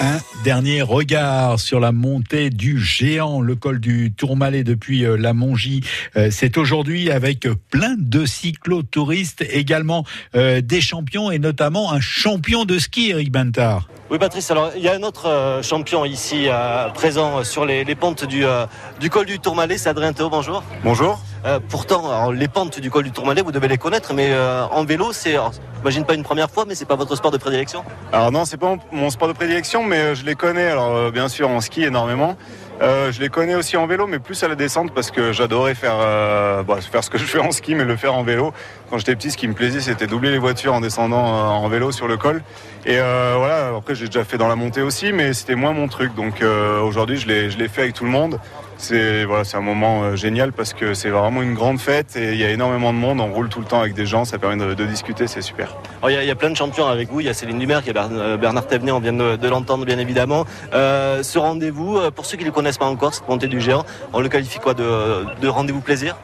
[0.00, 5.32] Un dernier regard sur la montée du géant, le col du Tourmalet depuis euh, la
[5.32, 5.82] Mongie.
[6.16, 10.04] Euh, C'est aujourd'hui avec plein de cyclotouristes, également
[10.34, 13.88] euh, des champions et notamment un champion de ski, Eric Bantard.
[14.10, 17.84] Oui Patrice, alors il y a un autre euh, champion ici euh, présent sur les,
[17.84, 18.66] les pentes du, euh,
[19.00, 20.62] du col du Tourmalet, c'est Adrien Théo, bonjour.
[20.84, 21.18] Bonjour.
[21.46, 24.66] Euh, pourtant, alors, les pentes du col du Tourmalet, vous devez les connaître, mais euh,
[24.66, 25.36] en vélo, c'est,
[25.78, 27.82] j'imagine pas une première fois, mais c'est pas votre sport de prédilection?
[28.12, 30.66] Alors non, c'est pas mon- mon sport de prédilection, mais euh, je les connais.
[30.68, 32.36] Alors euh, bien sûr en ski énormément.
[32.82, 35.74] Euh, je les connais aussi en vélo, mais plus à la descente parce que j'adorais
[35.74, 38.52] faire, euh, bah, faire ce que je fais en ski, mais le faire en vélo.
[38.90, 41.68] Quand j'étais petit, ce qui me plaisait, c'était doubler les voitures en descendant euh, en
[41.68, 42.42] vélo sur le col.
[42.86, 43.72] Et voilà.
[43.76, 46.14] Après, j'ai déjà fait dans la montée aussi, mais c'était moins mon truc.
[46.14, 46.42] Donc
[46.82, 48.38] aujourd'hui, je l'ai fait avec tout le monde.
[48.76, 52.32] C'est voilà, c'est un moment euh, génial parce que c'est vraiment une grande fête et
[52.32, 53.20] il y a énormément de monde.
[53.20, 55.76] On roule tout le temps avec des gens, ça permet de, de discuter, c'est super.
[56.06, 57.58] Il, y a, il y a plein de champions avec vous, il y a Céline
[57.58, 60.44] Dumer, il y a euh, Bernard Thévenet, on vient de, de l'entendre bien évidemment.
[60.74, 63.86] Euh, ce rendez-vous, pour ceux qui ne le connaissent pas encore, cette montée du géant,
[64.12, 66.16] on le qualifie quoi de, de rendez-vous plaisir?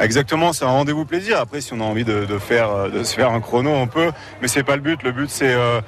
[0.00, 1.40] Exactement, c'est un rendez-vous plaisir.
[1.40, 4.12] Après, si on a envie de, de faire, de se faire un chrono, on peut,
[4.40, 5.02] mais c'est pas le but.
[5.02, 5.80] Le but, c'est euh,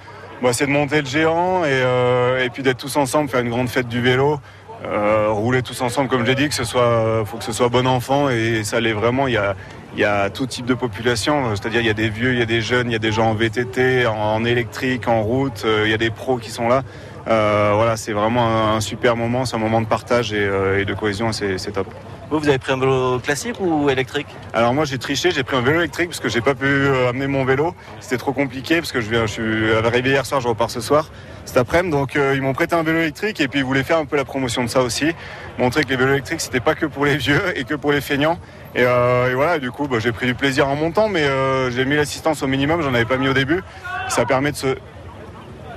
[0.43, 3.51] bah, c'est de monter le géant et, euh, et puis d'être tous ensemble, faire une
[3.51, 4.41] grande fête du vélo,
[4.85, 7.87] rouler tous ensemble, comme j'ai dit, que ce soit, euh, faut que ce soit bon
[7.87, 9.27] enfant et ça l'est vraiment.
[9.27, 9.55] Il y a,
[9.95, 12.43] il y a tout type de population, c'est-à-dire il y a des vieux, il y
[12.43, 15.83] a des jeunes, il y a des gens en VTT, en, électrique, en route, euh,
[15.87, 16.83] il y a des pros qui sont là.
[17.29, 20.95] Euh, voilà, c'est vraiment un, super moment, c'est un moment de partage et, euh, de
[20.95, 21.87] cohésion, c'est top.
[22.31, 25.63] Vous, avez pris un vélo classique ou électrique Alors moi j'ai triché, j'ai pris un
[25.63, 27.75] vélo électrique parce que j'ai pas pu euh, amener mon vélo.
[27.99, 30.81] C'était trop compliqué parce que je, viens, je suis arrivé hier soir, je repars ce
[30.81, 31.11] soir,
[31.45, 31.91] cet après-midi.
[31.91, 34.17] Donc euh, ils m'ont prêté un vélo électrique et puis ils voulaient faire un peu
[34.17, 35.13] la promotion de ça aussi,
[35.59, 38.01] montrer que les vélos électriques c'était pas que pour les vieux et que pour les
[38.01, 38.39] feignants.
[38.77, 41.27] Et, euh, voilà, du coup bah, j'ai pris du plaisir en montant, mais
[41.71, 43.61] j'ai mis l'assistance au minimum, j'en avais pas mis au début.
[44.09, 44.77] Ça permet de se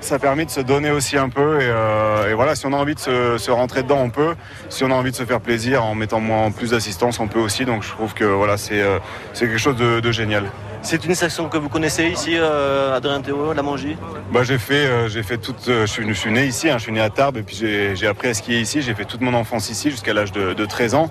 [0.04, 2.78] ça permet de se donner aussi un peu et, euh, et voilà si on a
[2.78, 4.36] envie de se, se rentrer dedans on peut.
[4.70, 7.40] Si on a envie de se faire plaisir en mettant moins plus d'assistance on peut
[7.40, 7.66] aussi.
[7.66, 9.00] Donc je trouve que voilà c'est euh,
[9.38, 10.46] quelque chose de, de génial.
[10.84, 13.96] C'est une section que vous connaissez ici, euh, Adrien Théo, la Mongie
[14.34, 16.78] bah, j'ai fait euh, j'ai fait toute euh, je, suis, je suis né ici hein,
[16.78, 18.82] je suis né à Tarbes et puis j'ai j'ai appris à skier ici.
[18.82, 21.10] J'ai fait toute mon enfance ici jusqu'à l'âge de, de 13 ans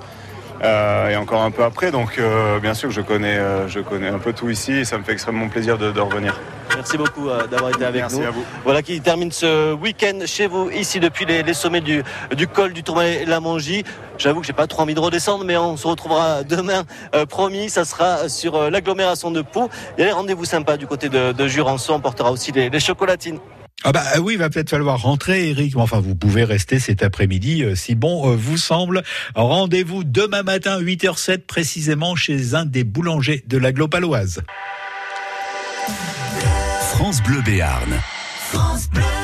[0.63, 3.81] euh, et encore un peu après donc euh, bien sûr que je connais euh, je
[3.81, 6.39] connais un peu tout ici et ça me fait extrêmement plaisir de, de revenir
[6.75, 8.27] Merci beaucoup d'avoir été avec Merci nous.
[8.27, 8.45] à vous.
[8.65, 12.03] Voilà qui termine ce week-end chez vous, ici depuis les, les sommets du,
[12.35, 13.85] du col du Tourmalet la Mongie.
[14.17, 16.85] J'avoue que j'ai pas trop envie de redescendre, mais on se retrouvera demain,
[17.29, 17.69] promis.
[17.69, 19.69] Ça sera sur l'agglomération de Pau.
[19.99, 21.93] Il y a des rendez-vous sympas du côté de, de Jurançon.
[21.93, 23.39] On portera aussi les, les chocolatines.
[23.85, 25.77] Ah bah oui, il va peut-être falloir rentrer, Eric.
[25.77, 29.03] Enfin, vous pouvez rester cet après-midi euh, si bon euh, vous semble.
[29.35, 34.43] Rendez-vous demain matin 8h07 précisément chez un des boulangers de la Glopaloise.
[36.95, 38.01] France Bleu Béarn.
[38.51, 39.22] France Bleu.